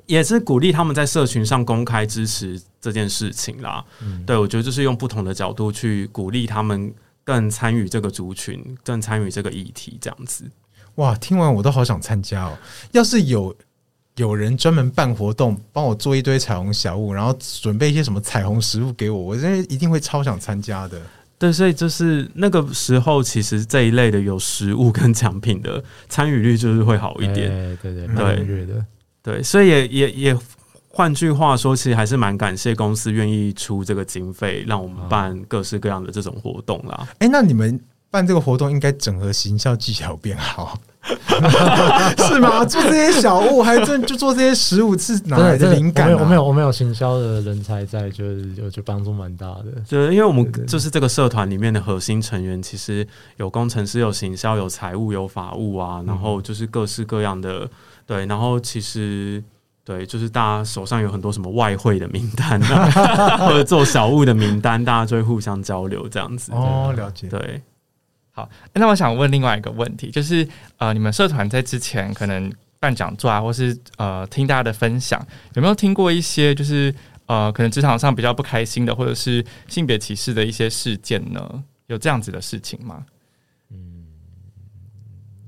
[0.07, 3.85] 也是鼓励他们在社群上公开支持这件事情啦。
[4.01, 6.93] 嗯、对，我觉得就是用不同的角度去鼓励他们
[7.25, 10.51] 更参与这个族群，更参与这个议题，这样子。
[10.95, 12.59] 哇，听完我都好想参加哦！
[12.93, 13.55] 要是有
[14.17, 21.01] 有人专门办活动，帮我做一堆彩虹小物，然后准备一些什么彩虹食物给我，我真的一定会超想参加的。
[21.38, 27.48] 对，所以就是那个时候，其实这一类的有实物跟奖品的参与率就是会好一点。
[27.48, 28.85] 欸、对对对，对的，
[29.22, 30.38] 对，所以也也也，
[30.88, 37.07] 换句话说，其实还是蛮感谢公司愿意出这个经费，让我们办各式各样的这种活动啦。
[37.18, 40.79] 哎、欸，那你们办这个活动，应该整合行销技巧变好。
[42.18, 42.62] 是吗？
[42.66, 46.12] 做这些小物，还真就做这些食物，是哪来的灵感？
[46.12, 49.64] 我没有，我没有行销的人才在，就是就就帮助蛮大的。
[49.87, 57.66] 就是因为我们就是这个社团里面的核心成员，其实有工程师、有行销、有财务、有法务啊，然后就是各式各样的。
[58.05, 59.42] 对，然后其实
[59.85, 66.53] 对，就是大家手上有很多什么外汇的名单啊， 或者做小物的名单，大家就会互相交流这样子。
[66.53, 67.29] 哦，了解。
[67.29, 67.62] 对。
[68.38, 70.46] 好，那我想问另外一个问题，就是
[70.77, 75.20] 呃，你们社团在之前可能办讲座啊，或是呃听大家的分享，
[75.55, 76.94] 有没有听过一些就是
[77.27, 81.64] 呃可能职场上比较不开心的，或者是性别歧视的一些事件呢？
[81.88, 83.05] 有这样子的事情吗？
[83.70, 84.07] 嗯，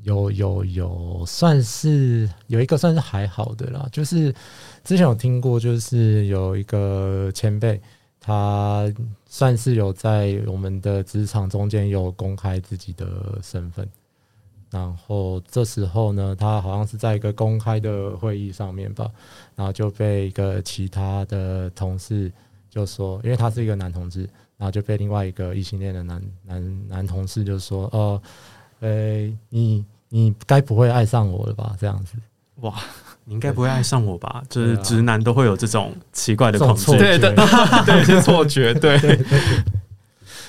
[0.02, 4.34] 有有有，算是有一个算是还好的啦，就是
[4.82, 7.80] 之前有听过，就是有一个前辈。
[8.22, 8.92] 他
[9.32, 13.88] 算是有在我们的职场中间有公开自己的身份，
[14.70, 19.08] 然后这时候呢，他好像是在一个公开的会议上面吧，
[19.54, 22.30] 然后就被一个其他的同事
[22.68, 28.20] 就说，因为他是一个男同志，然后就被另外一个异性恋的男男男同事就说，哦，
[28.80, 31.76] 诶，你你该不会爱上我了吧？
[31.78, 32.16] 这样子，
[32.60, 32.74] 哇。
[33.26, 34.42] 你应该不会爱上我吧？
[34.48, 37.32] 就是直男都会有这种奇怪的恐惧，对对
[37.84, 39.20] 对， 是错觉，对对，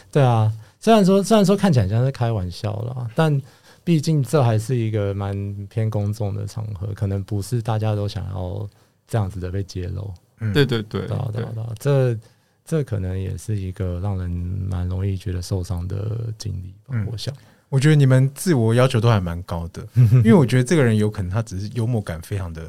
[0.10, 0.52] 对啊。
[0.80, 3.40] 虽然说虽然说看起来像是开玩笑啦，但
[3.84, 8.68] 毕竟这还是一个蛮偏公众的场合，可能不是大家都想要
[9.06, 10.12] 这样子的被揭露。
[10.40, 12.18] 嗯，对对对，对对对，这
[12.66, 16.94] 这可能也是一个让人蛮容易觉得受伤的经历吧。
[16.94, 17.32] 嗯，我想，
[17.72, 22.62] 我觉得你们自我要求都还蛮高的， 因为我觉得这个人有可能他只是幽默感非常的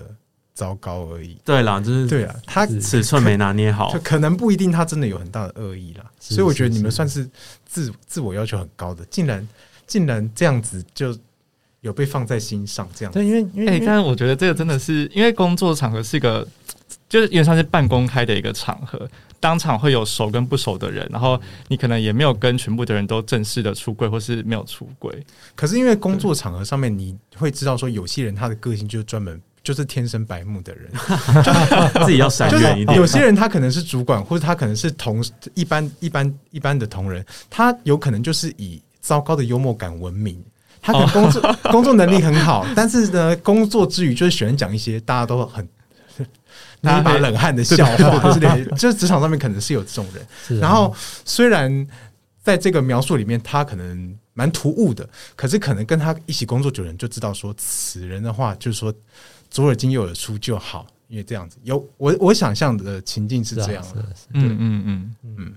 [0.54, 1.36] 糟糕而已。
[1.44, 6.04] 对啦，就是对啊，他尺寸没拿捏好，可，可能不一定他真的有很大的恶意啦。
[6.20, 7.28] 所以我觉得你们算是
[7.66, 9.46] 自自我要求很高的，竟然
[9.86, 11.14] 竟然这样子就
[11.80, 13.18] 有被放在心上，这样子。
[13.18, 16.46] 对，因为因为，但是我觉得这个真的是因为工作场合是一个。
[17.08, 19.06] 就是因为它是半公开的一个场合，
[19.42, 21.36] 当场会有熟跟不熟的人，然后
[21.66, 25.12] 你可能也没有跟全部的人都正式的出柜，或是没有出柜。
[25.56, 30.88] 可是因为工作场合上面，你会知道说，有些人他的个性就是专门 就是天生白目的人，
[32.06, 32.96] 自己要闪远一点。
[32.96, 35.20] 有些人他可能是主管，或者他可能是同
[35.54, 40.40] 一般一般一般的同仁，他有可能就是以糟糕的幽默感闻名。
[40.80, 45.68] 他可能工作 工作能力很好，但是呢，工作之余就是喜欢讲一些大家都很。
[46.82, 50.26] 拿一把冷汗的笑话之类，就是职场上面可能是有这种人。
[50.60, 51.86] 然后虽然
[52.42, 58.92] 在这个描述里面，他可能蛮突兀的，可是可能跟他一起工作久的人就知道说，此人的话就是说
[59.50, 64.04] 左耳进右耳出就好，因为这样子有我我想象的情境是这样的。
[64.34, 65.54] 嗯嗯嗯嗯。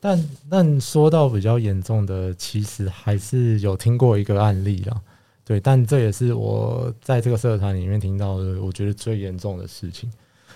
[0.00, 5.00] 但但说到比较严重的，其实还是有听过一个案例啦。
[5.44, 10.10] 对，但这也是我在这个社团里面听到的，我觉得最严重的事情。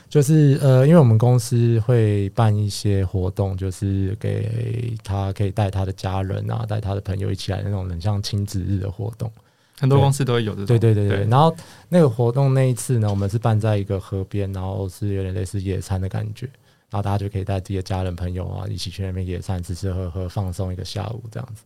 [0.08, 9.30] 就是呃，因为我们公司会办一些活动，就是给他可以带他的家人啊，带他的朋友一起来那种很像亲子日的活动，
[9.78, 10.66] 很多公司都会有这种。
[10.66, 11.26] 对对对对。
[11.26, 11.54] 然后
[11.88, 16.46] 那个活动那一次呢，我们是办在一个河边，然后是有点类似野餐的感觉，
[16.88, 21.64] 然后大家就可以带自己的家人朋友啊，一起去那边野餐，吃吃喝喝，放松一个下午这样子。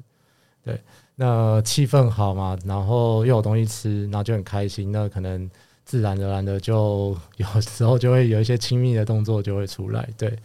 [0.65, 0.81] 对，
[1.15, 4.91] 那气氛好嘛，然后又有东西吃，然后就很开心。
[4.91, 5.49] 那可能。
[5.91, 10.09] 自然而然的，就有时候就会有一些亲密的动作就会出来。
[10.17, 10.39] 对，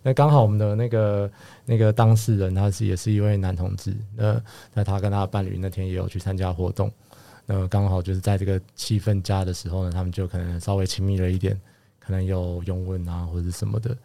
[0.00, 1.28] 那刚好我们的那个
[1.64, 3.92] 那个当事人，他是也是一位男同志。
[4.14, 4.40] 那
[4.72, 6.88] 那他跟他的伴侣那天也有去参加活动。
[7.46, 11.60] 那刚好就是在这个气氛佳的时候呢，他们就可能稍微亲密了一点，
[11.98, 13.96] 可能有拥吻啊或者什么的。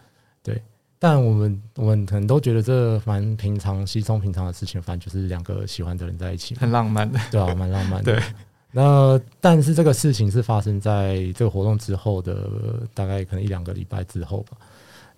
[0.42, 0.60] 对，
[0.98, 8.16] 但我们我们可能都觉得这蛮平常、稀松平常的事情，反正就是两个喜欢的人在一起，很浪漫的，对啊，蛮浪漫的。
[8.16, 8.24] 对。
[8.72, 12.50] 那但是这个事情是发生在这个活动之后的
[12.94, 14.58] 大概可能一两个礼拜之后吧。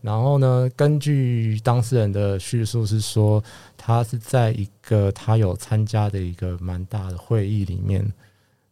[0.02, 3.44] 然后呢，根据当事人的叙述是说，
[3.76, 8.10] 他是在一个他有参加的一个蛮大的会议里面，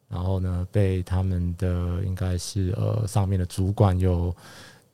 [0.07, 4.33] 然后呢被他们的应该是呃上面的主管有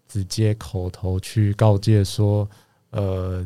[0.08, 2.50] 直接口头去告诫说，
[2.90, 3.46] 呃，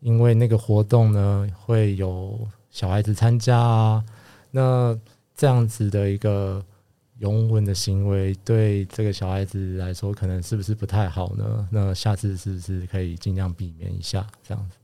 [0.00, 2.36] 因为那个活动呢会有
[2.70, 4.04] 小孩子参加啊，
[4.50, 4.98] 那。
[5.40, 6.62] 这样子的一个
[7.20, 11.66] 拥吻的行为，对这个小孩子来说，可能是不是不太好呢？
[11.72, 14.26] 那下次是不是可以尽量避免一下？
[14.46, 14.76] 这样子，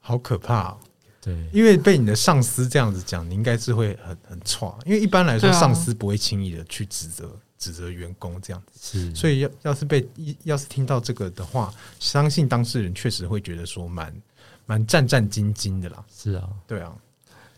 [0.00, 0.78] 好可怕哦。
[1.22, 4.78] 对，因为被你的上司这样子讲，你应该是会很很挫。
[4.84, 9.00] 因为一般来说，上司不会轻易的去指责指责员工这样子。
[9.00, 10.06] 是，所以要要是被
[10.42, 14.14] 要是听到这个的话，相信当事人确实会觉得说蛮
[14.66, 16.04] 蛮战战兢兢的啦。
[16.14, 16.94] 是啊，对啊。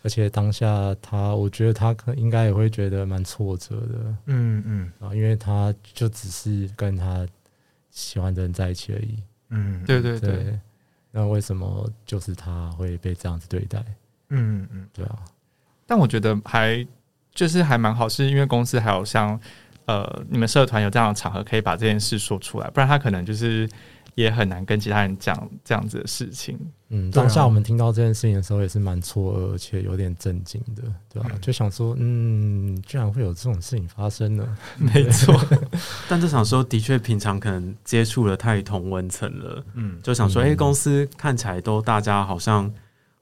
[0.06, 7.26] 而且当下他，我觉得他可应该也会觉得蛮挫折的，嗯嗯啊，因为他就只是跟他
[7.90, 10.60] 喜欢的人在一起而已，嗯，对对对，对。
[11.10, 13.84] 那为什么就是他会被这样子对待？
[14.28, 15.18] 嗯嗯，对啊。
[15.86, 16.86] 但我觉得还
[17.34, 19.36] 就是还蛮好，是因为公司还有像
[19.86, 23.68] 呃你们社团有这样的场合可以把这件事说出来，不然他可能就是。
[24.16, 26.58] 也很难跟其他人讲这样子的事情。
[26.88, 31.30] 嗯，当下我们听到这件事情的时候，也是蛮错愕，而且有点震惊的，对吧？
[31.42, 34.56] 就想说，嗯，居然会有这种事情发生呢？
[34.78, 35.38] 没错。
[36.08, 39.62] 但这场说的确，平常可能接触了太同温层了。
[39.74, 42.72] 嗯，就想说，哎，公司看起来都大家好像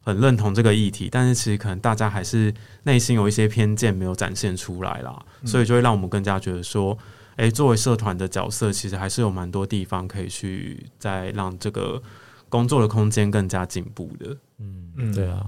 [0.00, 6.96] 很认同这个议题，但是其实可能大家还是内心有一些偏见没有展现出来啦，所以就会让我们更加觉得说。
[7.36, 12.00] 诶，作为社团的角色，其实还是有蛮多地方可以去再让这个
[12.48, 14.36] 工作的空间更加进步的。
[14.58, 15.46] 嗯嗯，对啊，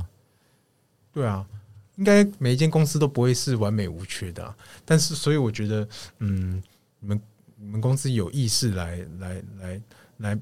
[1.12, 1.46] 对啊，
[1.94, 4.56] 应该每一间公司都不会是完美无缺的啊。
[4.84, 6.60] 但是，所以我觉得，嗯，
[6.98, 7.20] 你们
[7.54, 9.80] 你们公司有意识来来来
[10.16, 10.38] 来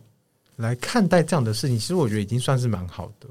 [0.56, 3.28] 来看待这样的事情，其实我觉得已经算是蛮好的。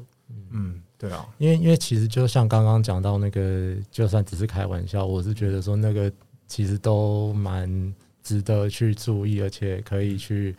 [0.52, 6.14] 嗯，对啊，因为因为其实就像刚刚讲到那个，就算只是开玩笑，我是觉得说那个
[6.48, 7.94] 其实都蛮。
[8.24, 10.56] 值得去注意，而且可以去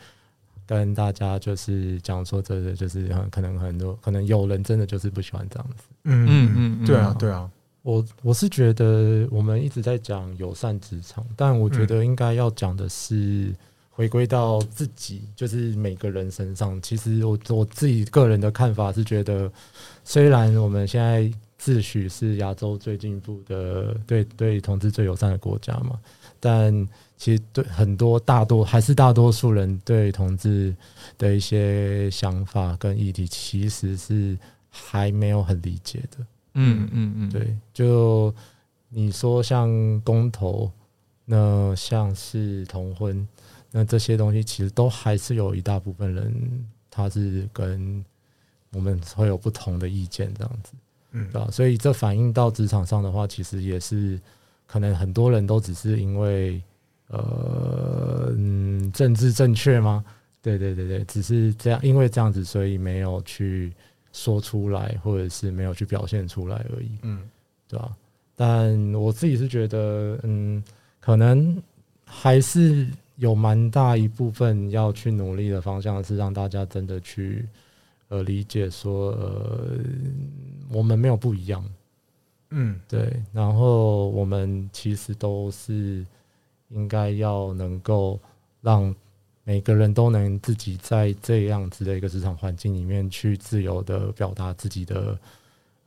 [0.66, 5.84] 跟大家就是讲说，这个就是很可能很多可能有人真的就是不喜欢这样子。
[6.04, 6.52] 嗯嗯
[6.82, 7.50] 嗯，对啊对啊。
[7.82, 13.54] 我我是觉得我们一直在讲友善职场，但我觉得应该要讲的是
[13.90, 16.80] 回归到自己，就是每个人身上。
[16.80, 19.52] 其实我我自己个人的看法是觉得，
[20.02, 26.00] 虽然我们现在自诩是亚洲最进步的，对对同志最友善的国家嘛，
[26.40, 30.74] 但其实对很多大多还是大多数人对同志
[31.16, 34.36] 的一些想法跟议题，其实是
[34.68, 36.26] 还没有很理解的。
[36.54, 38.34] 嗯嗯嗯，对，就
[38.88, 40.70] 你说像公投，
[41.24, 43.26] 那像是同婚，
[43.70, 48.04] 那这些东西其实都还是有一大部分人他是跟
[48.72, 50.72] 我们会有不同的意见这样子。
[51.12, 51.48] 嗯，对吧？
[51.50, 54.20] 所以这反映到职场上的话，其实也是
[54.66, 56.62] 可能很多人都只是因为
[57.08, 60.04] 呃，嗯，政治正确吗？
[60.42, 63.72] 对对对对，只是这样，因为这样子，所以没有去
[64.12, 66.98] 说出来，或者是没有去表现出来而已。
[67.02, 67.20] 嗯，
[67.68, 67.96] 对吧？
[68.36, 70.62] 但我自己是觉得，嗯，
[71.00, 71.56] 可能
[72.04, 72.86] 还是
[73.16, 77.46] 有蛮大一部分要去努力的方向，是让大家真的去。
[78.08, 79.78] 呃，理解说，呃，
[80.70, 81.64] 我们没有不一样，
[82.50, 83.10] 嗯，对。
[83.32, 86.04] 然后我们其实都是
[86.74, 88.20] 应该要能够
[88.60, 88.94] 让
[89.44, 95.18] 每个人都能自己在这样子的一个职场环境里面去自由的表达自己的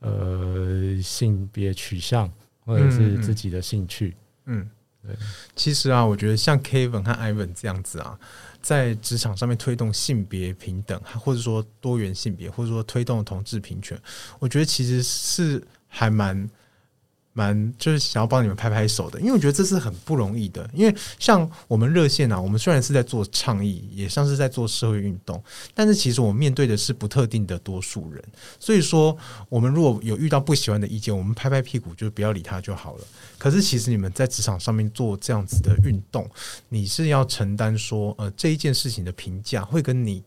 [0.00, 2.30] 呃性别取向
[2.64, 4.16] 或者是自己的兴趣，
[4.46, 4.68] 嗯，
[5.06, 5.14] 对。
[5.54, 8.18] 其实啊，我觉得像 Kevin 和 Ivan 这样子啊。
[8.60, 13.96] 在职场上面推动性别平等，或者说多元性别，或者说推动同志平权，
[14.40, 16.48] 我觉得其实是还蛮。
[17.38, 20.68] 蛮就是想要帮你们拍拍手的，因为我觉得这是很不容易的。
[20.74, 25.40] 因为像我们热线啊，我们虽然是在做倡议，也像是在做社会运动，
[25.72, 28.20] 但是其实我们面对的是不特定的多数人。
[28.58, 29.16] 所以说，
[29.48, 33.04] 我们如果有遇到不喜欢的意见，我们拍拍屁股就不要理他就好了。
[33.38, 36.28] 可是其实你们在职场上面做这样子的运动，
[36.68, 40.24] 你是要承担说，呃，这一件事情的评价会跟你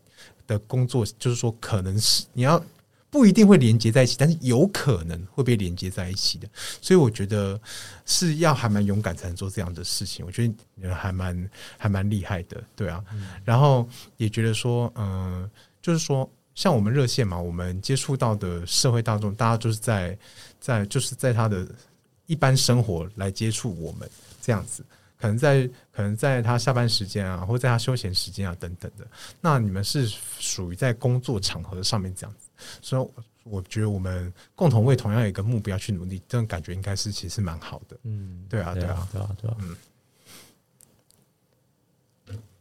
[0.47, 2.63] 的工作，就是说，可能是你要。
[3.11, 6.47] 不一定会连接在一起，但是有可能会被连接在一起的，
[6.81, 7.59] 所以我觉得
[8.05, 10.25] 是要还蛮勇敢才能做这样的事情。
[10.25, 13.03] 我觉得你还蛮还蛮厉害的，对啊。
[13.11, 13.85] 嗯、然后
[14.15, 15.51] 也觉得说，嗯、呃，
[15.81, 20.17] 就是说，像我们热线嘛，我们接触到的社会大众，大家就是在
[20.61, 21.67] 在就是在他的
[22.27, 24.09] 一般生活来接触我们
[24.41, 24.85] 这样子，
[25.19, 29.05] 可能在可能在他下班时间啊，或者在他休闲时间啊等等的。
[29.41, 30.09] 那你们是
[30.39, 32.40] 属于在工作场合上面这样子。
[32.81, 37.97] 所以我觉得我们共同为同样一个目标去努力，这种感觉应该是其实蛮好的。
[38.03, 39.57] 嗯，对啊，对啊，对啊，对啊。
[39.59, 39.75] 嗯。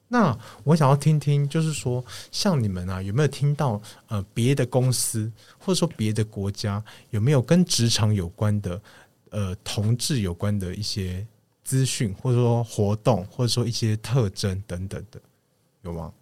[0.09, 8.83] 那我想要听听，就是说，像你们啊，有没有听到呃别的公司或者说别的国家有没有跟职场有关的
[9.29, 11.25] 呃同志有关的一些
[11.63, 15.21] 资讯，或者说活动，或者说一些特征等等的，
[15.83, 16.13] 有吗？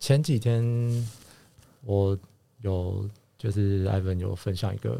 [0.00, 1.08] 前几天
[1.84, 2.18] 我。
[2.62, 3.08] 有，
[3.38, 4.98] 就是 Ivan 有分享一个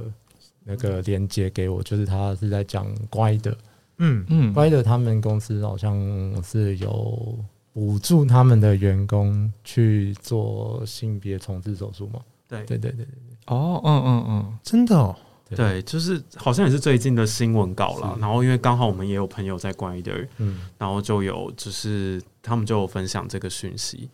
[0.65, 3.57] 那个链接给我，就是他是在讲乖的，
[3.99, 4.25] 嗯。
[4.29, 7.39] 嗯，乖的他们公司好像是有
[7.73, 12.21] 补助他们的员工去做性别重置手术嘛？
[12.47, 12.65] 对。
[12.65, 13.15] 对对对对，
[13.47, 15.17] 哦，嗯嗯嗯，真的哦，
[15.51, 18.17] 对，就是好像也是最近的新闻稿了。
[18.21, 24.09] 然后因为刚好我们也有朋友在乖的，嗯，然后就有就是他们就有分享这个讯息。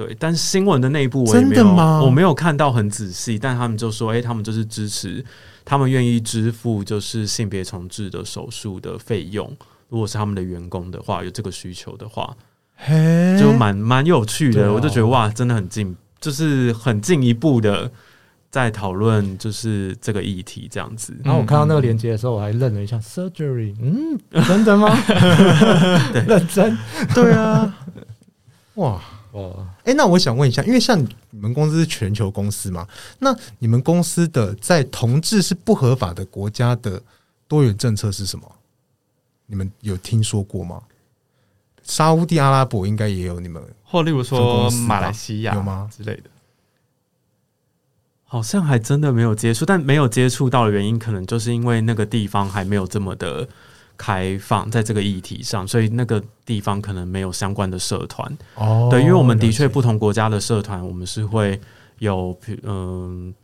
[0.00, 1.66] 对，但是新闻的内部我也没有，
[2.02, 3.38] 我没有看到很仔细。
[3.38, 5.22] 但他们就说，哎、欸，他们就是支持，
[5.62, 9.54] 他们愿意支付就是性别重置的手术的费用。
[9.90, 12.34] 如果是他们的员工的话，有这个需求的话，
[13.38, 14.72] 就蛮蛮有趣的。
[14.72, 17.92] 我就觉得哇，真的很进，就是很进一步的
[18.48, 21.14] 在讨论就是这个议题这样子。
[21.22, 24.96] 然后我看到那个链接的时候，我还愣了一下，surgery，嗯， 真的吗？
[26.10, 26.78] 对 认真，
[27.14, 27.76] 对啊，
[28.76, 28.98] 哇。
[29.32, 31.00] 哦，哎，那我想问一下，因为像
[31.30, 32.86] 你们公司是全球公司嘛，
[33.18, 37.00] 那你们公司的在同志是不合法的国家的
[37.46, 38.50] 多元政策是什么？
[39.46, 40.82] 你们有听说过吗？
[41.82, 46.24] 沙乌地阿拉伯应该也有你们，或例如说马来西亚有吗之类的？
[48.24, 53.48] 好像还真的没有接触，但没有接触到的原因，可能就是因为那个地方还没有这么的。
[54.00, 58.38] 开放在这个议题上，所以那个地方可能没有相关的社团。
[58.54, 61.60] 哦，对，因为我们的确不同国家的社团，我们是会
[61.98, 63.34] 有嗯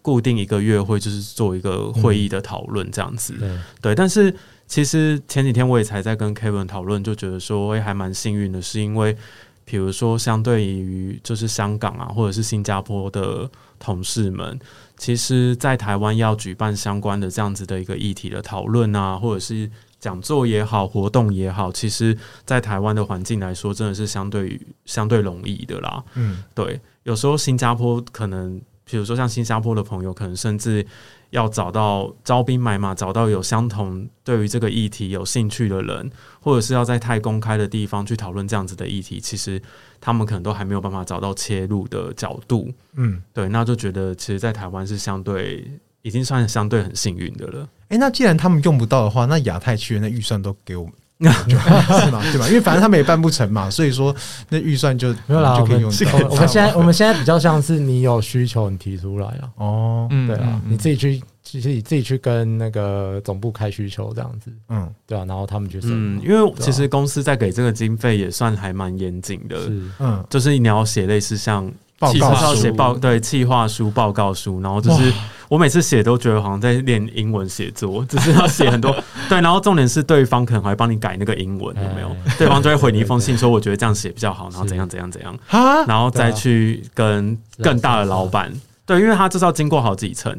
[0.00, 3.34] 固定一个月会就是做一个会议的讨论这样子。
[3.40, 4.32] 嗯、对，但是
[4.68, 9.16] 其实前几天我也才在跟 Kevin 讨论，就觉得说，哎，还蛮幸运的，是因为
[9.64, 13.50] 比如说相对于就是香港啊，或者是新加坡的
[13.80, 14.56] 同事们，
[14.96, 19.68] 其实，在台湾要举办相关的这样子的一个议题的讨论啊，或者是
[20.06, 26.04] 讲座也好，活动也好，其实，在台湾的环境来说，真的是相对于相对容易的啦。
[26.14, 28.60] 嗯，对，有时候新加坡可能。
[28.88, 30.86] 比如说，像新加坡的朋友，可能甚至
[31.30, 36.08] 要找到招兵买马，找到有相同对于这个议题有兴趣的人，
[36.40, 39.60] 或者是要在太公开的地方去讨论这样子的议题，其实
[40.00, 42.72] 他们可能都还没有办法找到切入的角度。
[42.94, 45.68] 嗯，对，那就觉得其实，在台湾是相对
[46.02, 47.68] 已经算相对很幸运的了。
[47.88, 50.92] 诶、欸，那既然他们用不到的话，那亚太区的那预算都给我们。
[51.18, 52.20] 那 是吗？
[52.30, 52.46] 对吧？
[52.48, 54.14] 因为反正他们也办不成嘛，所以说
[54.50, 55.56] 那预算就没有啦。
[55.56, 56.28] 就可以用到。
[56.28, 59.48] 我们现在我们现在比较像是你有需求，你提出来啊。
[59.56, 64.52] 哦，对啊，你自己去，其实你自己去跟那个总部开需求这样子。
[64.68, 69.58] 嗯，对啊，然后他们就是嗯，因为其实公司在给这个经费也算还蛮严谨的。
[69.62, 75.12] 是，嗯，就是你要写类似像报告书，写报对企划书、报告书，然后就是。
[75.48, 78.92] 我每次写都觉得好像在练英文写作，只是要写很多
[79.30, 82.10] 对，然后重点是对方可能还会帮你改那个英文，有没有？
[82.36, 85.38] 对方就会回你一封信说，我觉得这样写比较好，然后怎样怎样怎样，
[85.86, 88.52] 然后再去跟更大的老板。
[88.86, 90.32] 对，因为他这是要经过好几层，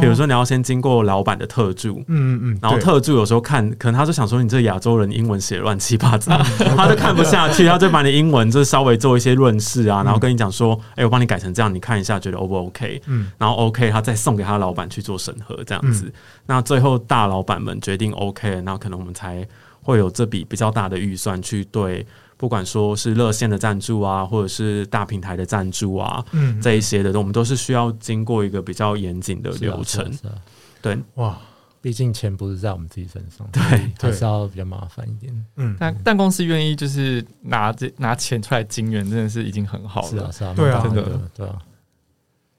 [0.00, 6.38] 比如说你要先经过老板的特助，嗯嗯，然后特助有时候看，可能他就想说你这亚洲人英文写乱七八糟，
[6.76, 13.02] 他就看不下去， 他就把你英文就稍微做一些润饰啊，然后跟你讲说，哎，我帮你改成这样，你看一下觉得 O 不 OK？
[13.06, 16.12] 嗯，然后 OK，他再送给他老板去做审核，这样子，
[16.46, 19.44] 那最后大老板们决定 OK，然后可能我们才
[19.82, 22.06] 会有这笔比较大的预算去对。
[22.38, 30.02] 不管说是热线的赞助啊，或者是大平台的赞助啊，嗯，这一些的，我们都是需要经过一个比较严谨的流程。
[30.06, 30.38] 啊啊啊、
[30.80, 31.38] 对，哇，
[31.82, 33.62] 毕竟钱不是在我们自己身上，对，
[34.00, 35.44] 还是要比较麻烦一点。
[35.56, 40.08] 嗯，但但公司愿意就是拿这拿钱出来金援，真的是已经很好了。
[40.08, 41.58] 是啊是啊，对啊，真的对啊。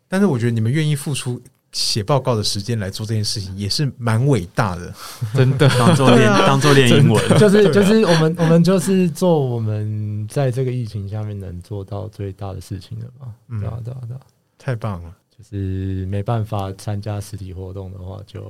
[0.07, 1.41] 但是我觉得你们愿意付出。
[1.71, 4.93] 写报告的时间来做这件事情也是蛮伟大的，
[5.35, 5.69] 真的。
[5.77, 14.21] 当做练当做练英文，就是就是我们我们就是做我们在这个疫情下面能做到最大的事情了嘛，对啊对啊对啊，
[14.57, 15.15] 太棒了！
[15.37, 18.41] 就是没办法参加实体活动的话，就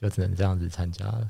[0.00, 1.28] 就只能这样子参加了。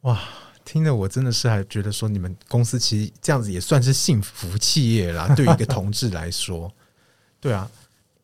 [0.00, 0.18] 哇，
[0.64, 5.32] 听得我真的是还觉得说，你们公司其实这样子也算是幸福企业啦。
[5.36, 6.72] 对于一个同志来说，
[7.38, 7.70] 对啊。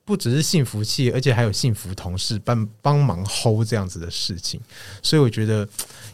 [0.06, 4.60] 不只是幸福气，而且还有幸福同事帮帮忙 hold 这样子的事情，
[5.02, 5.68] 所以我觉得，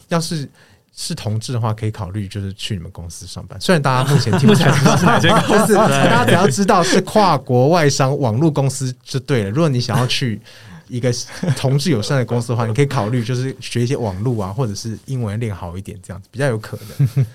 [0.09, 0.49] 要是
[0.95, 3.59] 是同志的话，可以考虑就是去你们公司上班。
[3.61, 9.51] 虽然大家目前听不出来是哪间公司， 大家只要知道是跨国外商网络公司就对了。
[9.51, 10.41] 如果你想要去
[10.87, 11.13] 一个
[11.55, 17.25] 同志友善的公司的话，你可以考虑就是学一些网络啊，或者是英文练好一点，这样子比较有可能。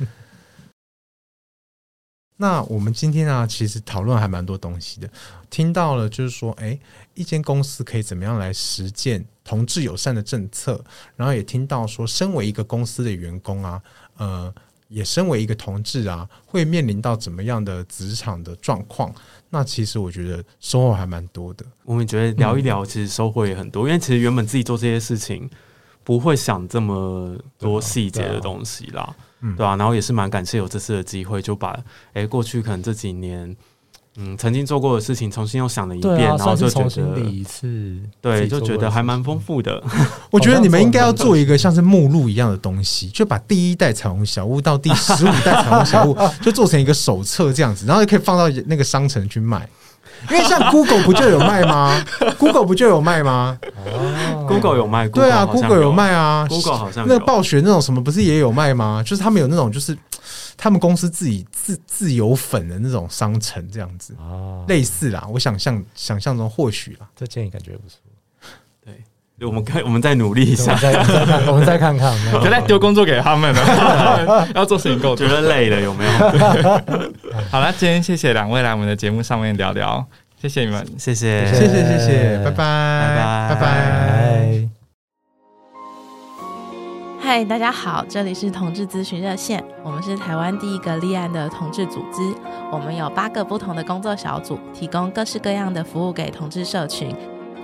[2.40, 5.10] 那我们今天啊，其实讨论还蛮多东西的。
[5.50, 6.78] 听到了，就是说，诶，
[7.14, 10.82] 一间公司可以怎么样来实践同志友善的政策？
[11.16, 13.82] 然后也听到说，身为一个公司的员工啊，
[14.18, 14.54] 呃，
[14.86, 19.12] 也身为一个同志啊，会面临到怎么样的职场的状况？
[19.50, 21.66] 那其实我觉得收获还蛮多的。
[21.82, 25.50] 我们觉得聊一聊，其实收获也很多，嗯、因为其实原本自己做这些事情，
[26.04, 29.16] 不会想这么多细节的东西啦。
[29.40, 31.78] 嗯，对啊，然后也是蛮感谢有这次的机会，就把
[32.12, 33.56] 哎过去可能这几年
[34.16, 39.80] 嗯曾经做过的事情重新又想了一遍，然后就重新理一次，对，就觉得还蛮丰富的。
[40.30, 49.68] 我觉得你们应该要做一个像是目录一样的东西，就把第一代彩虹小屋到第十五代彩虹小屋 就做成一个手册这样子，然后就可以放到那个商城去卖。
[50.30, 52.04] 因为像 Google 不就有卖吗
[52.38, 53.58] ？Google 不就有卖吗？
[53.86, 56.46] 哦，Google 有卖，对啊，Google 有卖啊。
[56.48, 59.02] Google 好像那个暴雪那种什么不是也有卖吗？
[59.04, 59.96] 就是他们有那种就是
[60.56, 65.26] 他们公司自己自自有粉的那种商城这样子啊，类似啦。
[65.32, 67.98] 我想象想象中或许啦，这建议感觉不错。
[69.38, 70.76] 对，我们可以我们再努力一下，
[71.46, 72.12] 我们再看看。
[72.42, 76.10] 原来丢工作给他们了， 要做事情够，觉得累了有没有？
[77.48, 80.04] 好了，今天谢谢两位来我们的节目上面聊聊，
[80.42, 84.68] 谢谢你们，谢谢，谢谢，谢谢，拜拜，拜拜，拜拜。
[87.20, 92.34] 嗨，大家好，这里是同志咨询热线，我们是台湾第一个立案的同志组织，
[92.72, 97.14] 我们有八个不同的工作小组，提供各式各样的服务给同志社群。